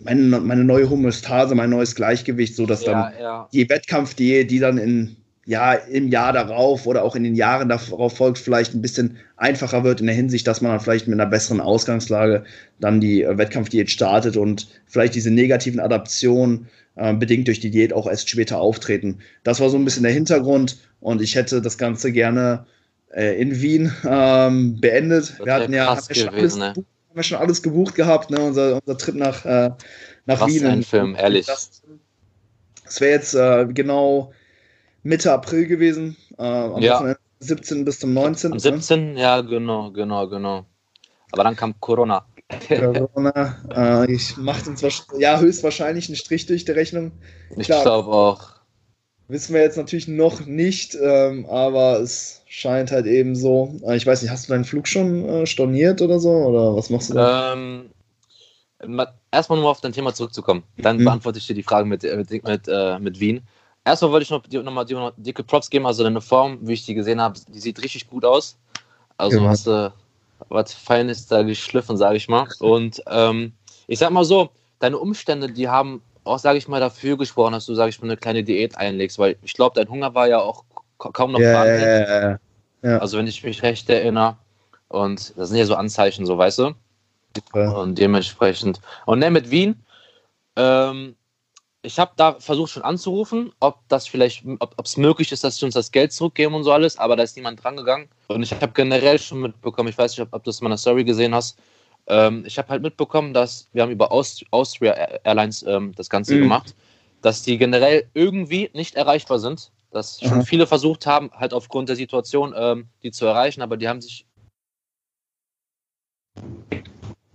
[0.03, 3.49] meine, meine neue Homöostase, mein neues Gleichgewicht, so dass ja, dann ja.
[3.53, 8.15] die Wettkampfdiät, die dann in ja, im Jahr darauf oder auch in den Jahren darauf
[8.15, 11.29] folgt, vielleicht ein bisschen einfacher wird in der Hinsicht, dass man dann vielleicht mit einer
[11.29, 12.43] besseren Ausgangslage
[12.79, 17.91] dann die äh, Wettkampfdiät startet und vielleicht diese negativen Adaptionen äh, bedingt durch die Diät
[17.91, 19.19] auch erst später auftreten.
[19.43, 22.65] Das war so ein bisschen der Hintergrund und ich hätte das Ganze gerne
[23.09, 25.39] äh, in Wien ähm, beendet.
[25.43, 26.73] Wir hatten ja, gewesen, ne?
[27.11, 28.39] Haben wir schon alles gebucht gehabt, ne?
[28.39, 29.71] unser, unser Trip nach, äh,
[30.25, 30.65] nach Was Wien.
[30.65, 31.45] Ein Film, ehrlich.
[31.45, 31.81] Das,
[32.85, 34.31] das wäre jetzt äh, genau
[35.03, 36.95] Mitte April gewesen, äh, am ja.
[36.95, 37.83] Wochenende 17.
[37.83, 38.53] bis zum 19.
[38.53, 39.13] Am 17.
[39.13, 39.21] Ne?
[39.21, 40.65] Ja, genau, genau, genau.
[41.33, 42.25] Aber dann kam Corona.
[42.69, 43.57] Corona.
[44.05, 44.81] Äh, ich mache uns
[45.17, 47.11] ja höchstwahrscheinlich einen Strich durch die Rechnung.
[47.57, 48.60] Ich glaube auch.
[49.31, 53.73] Wissen wir jetzt natürlich noch nicht, ähm, aber es scheint halt eben so.
[53.87, 56.31] Äh, ich weiß nicht, hast du deinen Flug schon äh, storniert oder so?
[56.31, 57.53] Oder was machst du da?
[57.53, 57.89] Ähm,
[59.31, 60.63] erstmal nur auf dein Thema zurückzukommen.
[60.77, 61.05] Dann mhm.
[61.05, 63.41] beantworte ich dir die Frage mit, mit, mit, äh, mit Wien.
[63.85, 65.85] Erstmal wollte ich noch, dir nochmal noch dicke Props geben.
[65.85, 68.57] Also deine Form, wie ich die gesehen habe, die sieht richtig gut aus.
[69.15, 69.49] Also genau.
[69.49, 69.93] hast du
[70.49, 72.49] was Feines da geschliffen, sage ich mal.
[72.59, 73.53] Und ähm,
[73.87, 77.65] ich sag mal so, deine Umstände, die haben auch, sage ich mal, dafür gesprochen, dass
[77.65, 80.39] du, sage ich mal, eine kleine Diät einlegst, weil ich glaube, dein Hunger war ja
[80.39, 80.63] auch
[80.97, 81.83] kaum noch yeah, vorhanden.
[81.83, 82.39] Yeah,
[82.83, 84.37] yeah, also wenn ich mich recht erinnere.
[84.87, 86.73] Und das sind ja so Anzeichen, so weißt du.
[87.53, 88.81] Und dementsprechend.
[89.05, 89.81] Und ne, mit Wien,
[90.57, 91.15] ähm,
[91.81, 95.65] ich habe da versucht schon anzurufen, ob das vielleicht, ob es möglich ist, dass sie
[95.65, 98.07] uns das Geld zurückgeben und so alles, aber da ist niemand drangegangen.
[98.27, 100.77] Und ich habe generell schon mitbekommen, ich weiß nicht, ob, ob du das in meiner
[100.77, 101.57] Story gesehen hast,
[102.07, 104.93] ähm, ich habe halt mitbekommen, dass wir haben über Aust Austria
[105.23, 106.41] Airlines ähm, das Ganze mhm.
[106.41, 106.75] gemacht,
[107.21, 110.43] dass die generell irgendwie nicht erreichbar sind, dass schon Aha.
[110.43, 114.25] viele versucht haben, halt aufgrund der Situation ähm, die zu erreichen, aber die haben sich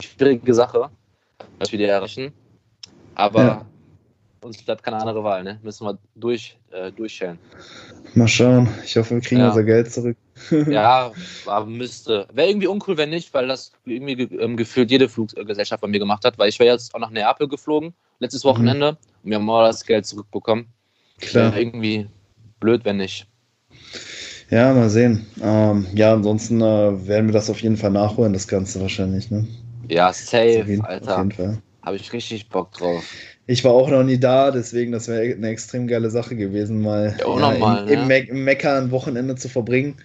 [0.03, 0.91] schwierige Sache,
[1.59, 2.33] dass wir die erreichen.
[3.15, 3.67] Aber ja
[4.47, 5.59] uns bleibt keine andere Wahl, ne?
[5.63, 7.39] Müssen wir durch, äh, durchschellen.
[8.15, 8.69] Mal schauen.
[8.85, 9.49] Ich hoffe, wir kriegen ja.
[9.49, 10.17] unser Geld zurück.
[10.69, 11.13] Ja,
[11.47, 12.27] aber müsste.
[12.33, 16.25] Wäre irgendwie uncool, wenn nicht, weil das irgendwie ähm, gefühlt jede Fluggesellschaft bei mir gemacht
[16.25, 18.49] hat, weil ich wäre jetzt auch nach Neapel geflogen, letztes mhm.
[18.49, 18.99] Wochenende, mhm.
[19.25, 20.67] und wir haben mal das Geld zurückbekommen.
[21.19, 21.53] Klar.
[21.53, 22.09] Wäre irgendwie
[22.61, 23.27] blöd, wenn nicht.
[24.51, 25.27] Ja, mal sehen.
[25.43, 29.47] Ähm, ja, ansonsten äh, werden wir das auf jeden Fall nachholen, das Ganze wahrscheinlich, ne?
[29.89, 31.27] Ja, safe, jeden, Alter.
[31.83, 33.05] Habe ich richtig Bock drauf.
[33.47, 37.15] Ich war auch noch nie da, deswegen das wäre eine extrem geile Sache gewesen, mal
[37.19, 38.17] ja, ja, normal, im, ja.
[38.17, 39.97] im, Mekka ein Wochenende zu verbringen.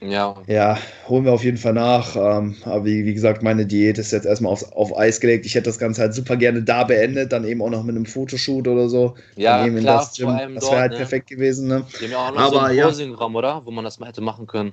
[0.00, 0.36] Ja.
[0.46, 0.78] Ja,
[1.08, 2.14] holen wir auf jeden Fall nach.
[2.16, 5.46] Ähm, aber wie, wie, gesagt, meine Diät ist jetzt erstmal auf, auf Eis gelegt.
[5.46, 8.06] Ich hätte das Ganze halt super gerne da beendet, dann eben auch noch mit einem
[8.06, 9.14] Fotoshoot oder so.
[9.36, 10.54] Ja, klar, das, Gym.
[10.54, 10.98] das wäre halt ne?
[10.98, 11.68] perfekt gewesen.
[11.68, 11.84] Ne?
[12.00, 13.62] Die haben ja auch noch aber, so ein Posing-Raum, oder?
[13.64, 14.72] Wo man das mal hätte machen können.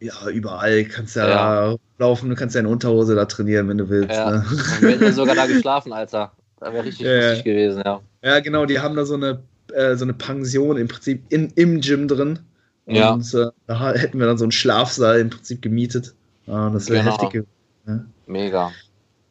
[0.00, 1.76] Ja, überall kannst ja, ja.
[1.98, 4.16] laufen, du kannst ja in Unterhose da trainieren, wenn du willst.
[4.16, 4.30] Ja.
[4.32, 4.44] Ne?
[4.80, 6.32] wir hätten ja sogar da geschlafen, Alter.
[6.58, 8.00] Das wäre richtig lustig gewesen, ja.
[8.24, 9.42] Ja, genau, die haben da so eine,
[9.72, 12.40] äh, so eine Pension im Prinzip in, im Gym drin.
[12.86, 13.16] Und ja.
[13.16, 16.14] äh, da hätten wir dann so einen Schlafsaal im Prinzip gemietet.
[16.46, 17.22] Ah, das wäre genau.
[17.22, 17.44] heftig.
[17.86, 18.04] Ja.
[18.26, 18.72] Mega.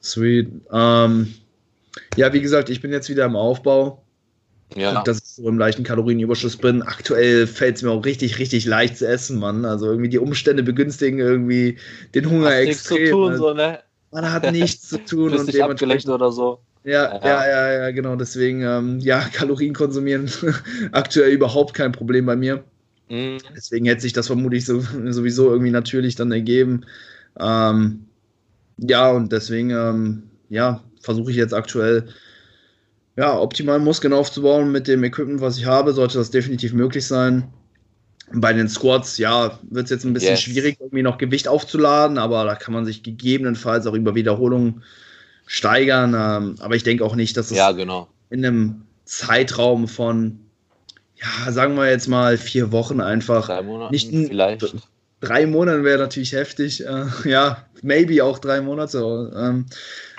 [0.02, 0.50] Sweet.
[0.72, 1.34] Ähm,
[2.16, 4.04] ja, wie gesagt, ich bin jetzt wieder im Aufbau.
[4.76, 5.04] Ja.
[5.04, 6.82] Dass ich so im leichten Kalorienüberschuss bin.
[6.82, 9.66] Aktuell fällt es mir auch richtig, richtig leicht zu essen, Mann.
[9.66, 11.78] Also irgendwie die Umstände begünstigen irgendwie
[12.16, 12.98] den Hunger Hast extrem.
[12.98, 13.80] Nichts zu tun, also, so, ne?
[14.12, 16.60] Man hat nichts zu tun und dementsprechend oder so.
[16.84, 18.16] Ja, ja, ja, ja, genau.
[18.16, 20.32] Deswegen, ähm, ja, Kalorien konsumieren
[20.92, 22.64] aktuell überhaupt kein Problem bei mir.
[23.12, 23.40] Mhm.
[23.54, 26.86] Deswegen hätte sich das vermutlich so, sowieso irgendwie natürlich dann ergeben.
[27.38, 28.06] Ähm,
[28.78, 32.08] ja, und deswegen, ähm, ja, versuche ich jetzt aktuell,
[33.18, 37.44] ja, optimal Muskeln aufzubauen mit dem Equipment, was ich habe, sollte das definitiv möglich sein.
[38.34, 40.42] Bei den Squats, ja, wird es jetzt ein bisschen yes.
[40.42, 44.84] schwierig, irgendwie noch Gewicht aufzuladen, aber da kann man sich gegebenenfalls auch über Wiederholungen
[45.48, 46.16] steigern.
[46.18, 48.08] Ähm, aber ich denke auch nicht, dass es ja, genau.
[48.30, 50.40] in einem Zeitraum von,
[51.22, 53.46] ja, sagen wir jetzt mal vier Wochen einfach.
[53.46, 54.76] Drei Monate nicht vielleicht.
[55.20, 56.86] Drei Monate wäre natürlich heftig.
[56.86, 59.32] Äh, ja, maybe auch drei Monate.
[59.36, 59.66] Ähm,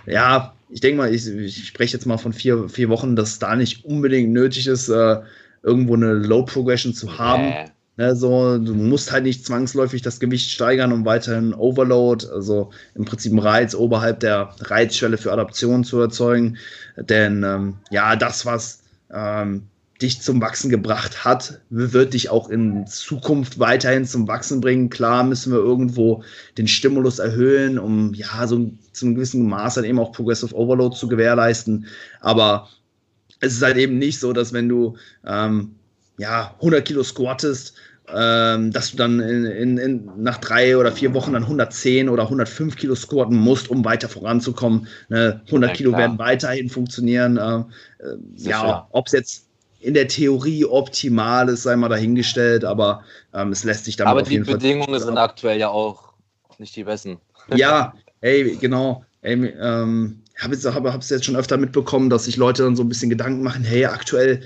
[0.07, 3.57] ja, ich denke mal, ich, ich spreche jetzt mal von vier, vier Wochen, dass da
[3.57, 5.20] nicht unbedingt nötig ist, äh,
[5.62, 7.48] irgendwo eine Low Progression zu haben.
[7.48, 7.64] Nee.
[7.98, 13.05] Ne, so, du musst halt nicht zwangsläufig das Gewicht steigern, um weiterhin Overload, also im
[13.05, 16.57] Prinzip einen Reiz oberhalb der Reizschwelle für Adaption zu erzeugen.
[16.96, 18.82] Denn ähm, ja, das, was
[19.12, 19.68] ähm,
[20.03, 24.90] dich zum Wachsen gebracht hat, wird dich auch in Zukunft weiterhin zum Wachsen bringen.
[24.90, 26.22] Klar müssen wir irgendwo
[26.59, 30.96] den Stimulus erhöhen, um ja so zu einem gewissen Maß dann eben auch Progressive Overload
[30.96, 31.86] zu gewährleisten.
[32.20, 32.68] Aber
[33.40, 35.76] es ist halt eben nicht so, dass wenn du ähm,
[36.18, 37.74] ja, 100 Kilo squattest,
[38.12, 42.24] ähm, dass du dann in, in, in, nach drei oder vier Wochen dann 110 oder
[42.24, 44.88] 105 Kilo squatten musst, um weiter voranzukommen.
[45.09, 45.40] Ne?
[45.46, 47.36] 100 ja, Kilo werden weiterhin funktionieren.
[47.36, 47.62] Äh,
[48.36, 49.51] ja, ob es jetzt
[49.83, 53.03] in der Theorie optimal ist, sei mal dahingestellt, aber
[53.35, 54.55] ähm, es lässt sich damit aber auf jeden Fall.
[54.55, 56.12] Aber die Bedingungen sind aktuell ja auch
[56.59, 57.18] nicht die besten.
[57.55, 59.05] Ja, ey, genau.
[59.20, 62.89] Ey, ähm, habe es hab, jetzt schon öfter mitbekommen, dass sich Leute dann so ein
[62.89, 64.43] bisschen Gedanken machen, hey, aktuell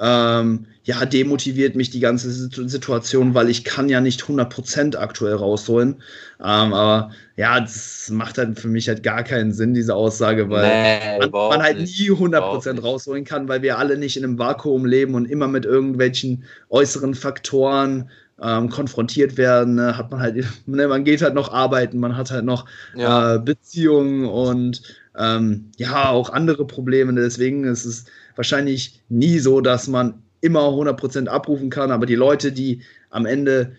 [0.00, 5.96] ähm, ja, demotiviert mich die ganze Situation, weil ich kann ja nicht 100% aktuell rausholen.
[6.40, 10.66] Ähm, aber ja, das macht halt für mich halt gar keinen Sinn, diese Aussage, weil
[10.66, 14.86] nee, man, man, halt nie 100% rausholen kann, weil wir alle nicht in einem Vakuum
[14.86, 18.08] leben und immer mit irgendwelchen äußeren Faktoren
[18.42, 22.30] ähm, konfrontiert werden, ne, hat man halt, ne, man geht halt noch arbeiten, man hat
[22.30, 23.34] halt noch ja.
[23.34, 24.82] äh, Beziehungen und
[25.18, 27.12] ähm, ja, auch andere Probleme.
[27.12, 28.06] Deswegen ist es
[28.40, 32.80] wahrscheinlich nie so, dass man immer 100% abrufen kann, aber die Leute, die
[33.10, 33.72] am Ende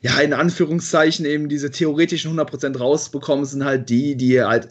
[0.00, 4.68] ja, in Anführungszeichen eben diese theoretischen 100% rausbekommen, sind halt die, die halt,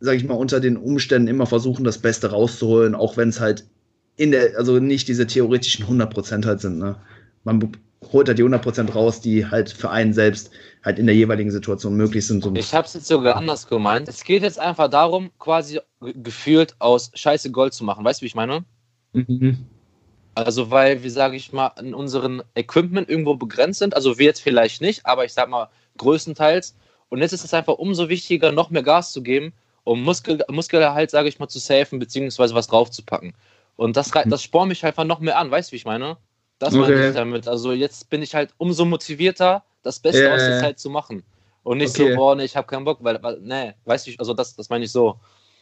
[0.00, 3.64] sag ich mal, unter den Umständen immer versuchen, das Beste rauszuholen, auch wenn es halt
[4.16, 6.96] in der, also nicht diese theoretischen 100% halt sind, ne?
[7.44, 7.72] Man
[8.12, 10.50] holt halt die 100% raus, die halt für einen selbst
[10.84, 12.46] halt in der jeweiligen Situation möglich sind.
[12.56, 14.08] ich habe es jetzt sogar anders gemeint.
[14.08, 18.04] Es geht jetzt einfach darum, quasi gefühlt aus Scheiße Gold zu machen.
[18.04, 18.64] Weißt du, wie ich meine?
[19.12, 19.66] Mhm.
[20.34, 23.96] Also, weil wir, sage ich mal, in unseren Equipment irgendwo begrenzt sind.
[23.96, 26.76] Also, wir jetzt vielleicht nicht, aber ich sag mal, größtenteils.
[27.08, 29.52] Und jetzt ist es einfach umso wichtiger, noch mehr Gas zu geben,
[29.84, 33.34] um Muskel, Muskelerhalt, sage ich mal, zu safen, beziehungsweise was draufzupacken.
[33.76, 36.16] Und das, das spornt mich einfach noch mehr an, weißt du, wie ich meine?
[36.58, 36.92] Das okay.
[36.92, 37.48] meine ich damit.
[37.48, 40.34] Also, jetzt bin ich halt umso motivierter, das Beste yeah.
[40.34, 41.22] aus der Zeit zu machen.
[41.62, 42.12] Und nicht okay.
[42.12, 44.68] so, boah, nee, ich habe keinen Bock, weil, weil nee, weißt du, also das, das
[44.70, 45.18] meine ich so.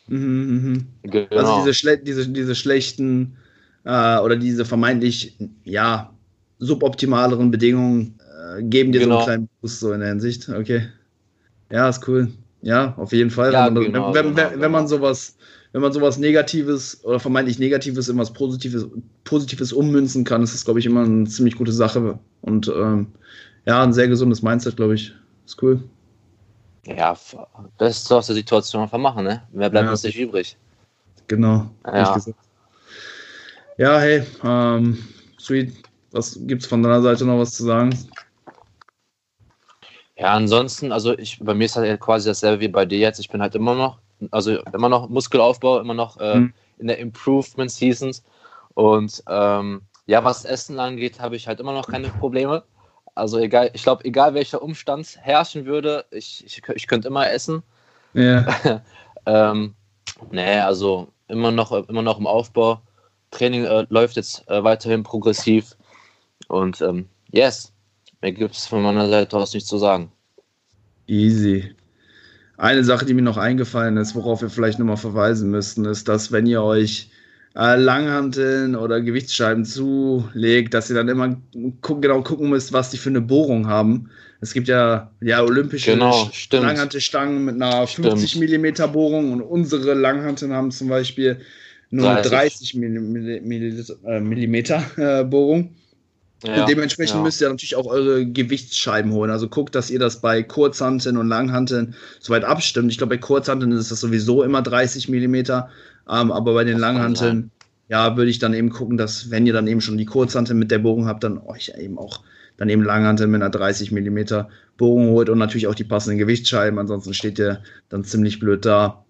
[0.06, 1.10] Mhm, mh.
[1.10, 1.36] genau.
[1.36, 3.36] Also diese, schle diese, diese schlechten
[3.84, 6.12] äh, oder diese vermeintlich, ja,
[6.58, 9.14] suboptimaleren Bedingungen äh, geben dir genau.
[9.14, 10.48] so einen kleinen Boost so in der Hinsicht.
[10.48, 10.88] Okay.
[11.70, 12.28] Ja, ist cool.
[12.62, 13.52] Ja, auf jeden Fall.
[13.52, 15.36] Ja, wenn, man, genau, wenn, wenn, genau, wenn man sowas,
[15.74, 18.86] wenn man sowas Negatives oder vermeintlich Negatives in was Positives,
[19.24, 22.16] Positives ummünzen kann, ist das, glaube ich, immer eine ziemlich gute Sache.
[22.42, 23.08] Und ähm,
[23.66, 25.12] ja, ein sehr gesundes Mindset, glaube ich.
[25.44, 25.82] Ist cool.
[26.86, 27.18] Ja,
[27.76, 29.42] Beste aus der Situation einfach machen, ne?
[29.52, 29.90] Mehr bleibt ja.
[29.90, 30.56] uns nicht übrig.
[31.26, 31.68] Genau.
[31.84, 32.16] Ja.
[33.76, 35.02] Ja, hey, ähm,
[35.40, 35.72] Sweet,
[36.12, 37.90] was gibt's von deiner Seite noch was zu sagen?
[40.16, 43.18] Ja, ansonsten, also ich, bei mir ist halt quasi dasselbe wie bei dir jetzt.
[43.18, 43.98] Ich bin halt immer noch,
[44.30, 46.54] also immer noch Muskelaufbau, immer noch äh, mhm.
[46.78, 48.22] in der Improvement Seasons.
[48.74, 52.64] Und ähm, ja, was Essen angeht, habe ich halt immer noch keine Probleme.
[53.14, 57.62] Also egal, ich glaube, egal welcher Umstand herrschen würde, ich, ich, ich könnte immer essen.
[58.12, 58.82] Ja.
[59.26, 59.74] ähm,
[60.30, 62.80] nee, also immer noch, immer noch im Aufbau.
[63.30, 65.76] Training äh, läuft jetzt äh, weiterhin progressiv.
[66.48, 67.72] Und ähm, yes,
[68.20, 70.10] mehr gibt es von meiner Seite aus nichts zu sagen.
[71.06, 71.74] Easy.
[72.56, 76.30] Eine Sache, die mir noch eingefallen ist, worauf wir vielleicht nochmal verweisen müssten, ist, dass
[76.30, 77.10] wenn ihr euch
[77.56, 81.36] äh, Langhanteln oder Gewichtsscheiben zulegt, dass ihr dann immer
[81.82, 84.10] gu genau gucken müsst, was die für eine Bohrung haben.
[84.40, 90.52] Es gibt ja, ja olympische genau, Langhantelstangen mit einer 50 mm Bohrung und unsere Langhanteln
[90.52, 91.40] haben zum Beispiel
[91.90, 95.74] nur 30, 30 Millimeter, äh, Millimeter äh, Bohrung.
[96.44, 97.22] Ja, und dementsprechend ja.
[97.22, 99.30] müsst ihr natürlich auch eure Gewichtsscheiben holen.
[99.30, 102.90] Also guckt, dass ihr das bei Kurzhanteln und Langhanteln soweit abstimmt.
[102.90, 105.70] Ich glaube, bei Kurzhanteln ist das sowieso immer 30 Millimeter.
[106.08, 107.50] Ähm, aber bei den Langhanteln,
[107.88, 110.70] ja, würde ich dann eben gucken, dass, wenn ihr dann eben schon die Kurzhanteln mit
[110.70, 112.20] der Bohrung habt, dann euch eben auch
[112.56, 116.78] dann eben Langhanteln mit einer 30 Millimeter Bohrung holt und natürlich auch die passenden Gewichtsscheiben.
[116.78, 119.04] Ansonsten steht ihr dann ziemlich blöd da.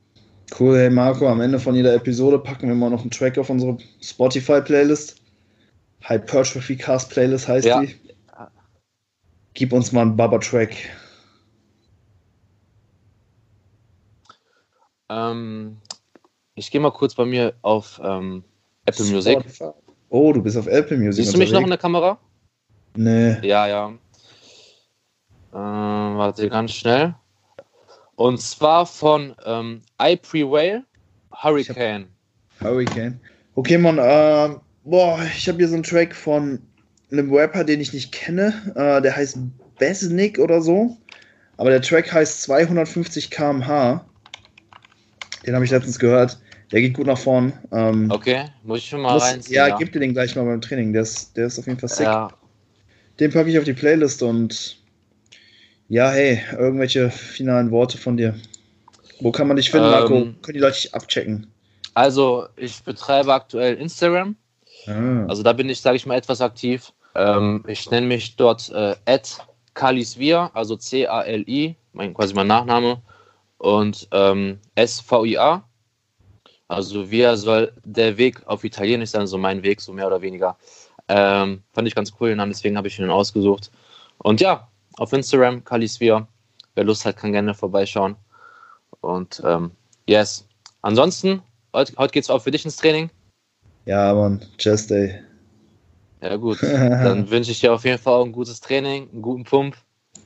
[0.58, 3.50] Cool, hey Marco, am Ende von jeder Episode packen wir mal noch einen Track auf
[3.50, 5.16] unsere Spotify-Playlist.
[6.06, 7.80] Hypertrophy Cast Playlist heißt ja.
[7.80, 7.94] die.
[9.54, 10.76] Gib uns mal einen Baba-Track.
[15.08, 15.76] Ähm,
[16.54, 18.42] ich gehe mal kurz bei mir auf ähm,
[18.84, 19.38] Apple Music.
[20.08, 21.24] Oh, du bist auf Apple Music.
[21.24, 22.18] Siehst du mich noch in der Kamera?
[22.96, 23.38] Nee.
[23.46, 23.92] Ja, ja.
[25.52, 27.14] Äh, warte, ganz schnell.
[28.16, 30.84] Und zwar von ähm, I Prevail
[31.32, 32.08] Hurricane.
[32.60, 33.20] Hurricane.
[33.54, 36.60] Okay, man, äh, boah, ich habe hier so einen Track von
[37.10, 38.52] einem Rapper, den ich nicht kenne.
[38.74, 39.38] Äh, der heißt
[39.78, 40.96] Besnick oder so.
[41.56, 44.04] Aber der Track heißt 250 km/h.
[45.46, 46.38] Den habe ich letztens gehört.
[46.72, 47.52] Der geht gut nach vorn.
[47.70, 49.54] Ähm, okay, muss ich schon mal muss, reinziehen.
[49.54, 50.92] Ja, ja, gib dir den gleich mal beim Training.
[50.92, 52.06] Der ist, der ist auf jeden Fall sick.
[52.06, 52.32] Ja.
[53.20, 54.78] Den packe ich auf die Playlist und
[55.88, 58.34] ja, hey, irgendwelche finalen Worte von dir.
[59.20, 60.16] Wo kann man dich finden, Marco?
[60.16, 61.46] Ähm, Können die Leute dich abchecken?
[61.92, 64.34] Also, ich betreibe aktuell Instagram.
[64.86, 65.26] Ah.
[65.26, 66.92] Also, da bin ich, sage ich mal, etwas aktiv.
[67.14, 68.96] Ähm, ich nenne mich dort äh,
[69.74, 73.00] Kalisvia, also C-A-L-I, mein, quasi mein Nachname,
[73.58, 75.64] und ähm, S-V-I-A.
[76.68, 80.56] Also, Via soll der Weg auf Italienisch sein, so mein Weg, so mehr oder weniger.
[81.08, 83.70] Ähm, fand ich ganz cool, den Namen, deswegen habe ich ihn ausgesucht.
[84.18, 86.26] Und ja, auf Instagram, Kalisphere.
[86.74, 88.16] Wer Lust hat, kann gerne vorbeischauen.
[89.00, 89.70] Und ähm,
[90.06, 90.46] yes.
[90.82, 93.10] Ansonsten, heute, heute geht es auch für dich ins Training.
[93.86, 95.20] Ja, Mann, Chest Day.
[96.22, 96.62] Ja, gut.
[96.62, 99.76] Dann wünsche ich dir auf jeden Fall auch ein gutes Training, einen guten Pump.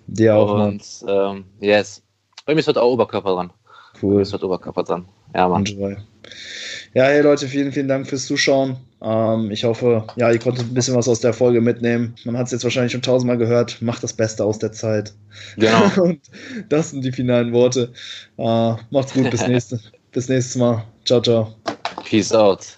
[0.06, 0.66] Dir auch.
[0.66, 2.02] Und ähm, yes.
[2.46, 3.50] Bei mir ist heute auch Oberkörper dran.
[4.00, 4.11] Cool.
[4.11, 5.06] Bei mir ist heute Oberkörper dran.
[5.34, 5.66] Ja, Mann.
[5.66, 5.90] Ja,
[6.94, 8.76] Ja, hey Leute, vielen, vielen Dank fürs Zuschauen.
[9.02, 12.14] Ähm, ich hoffe, ja, ihr konntet ein bisschen was aus der Folge mitnehmen.
[12.24, 13.82] Man hat es jetzt wahrscheinlich schon tausendmal gehört.
[13.82, 15.12] Macht das Beste aus der Zeit.
[15.56, 15.90] Genau.
[16.02, 16.20] Und
[16.68, 17.92] das sind die finalen Worte.
[18.36, 19.80] Äh, macht's gut, bis, nächste,
[20.12, 20.84] bis nächstes Mal.
[21.04, 21.54] Ciao, ciao.
[22.04, 22.76] Peace out.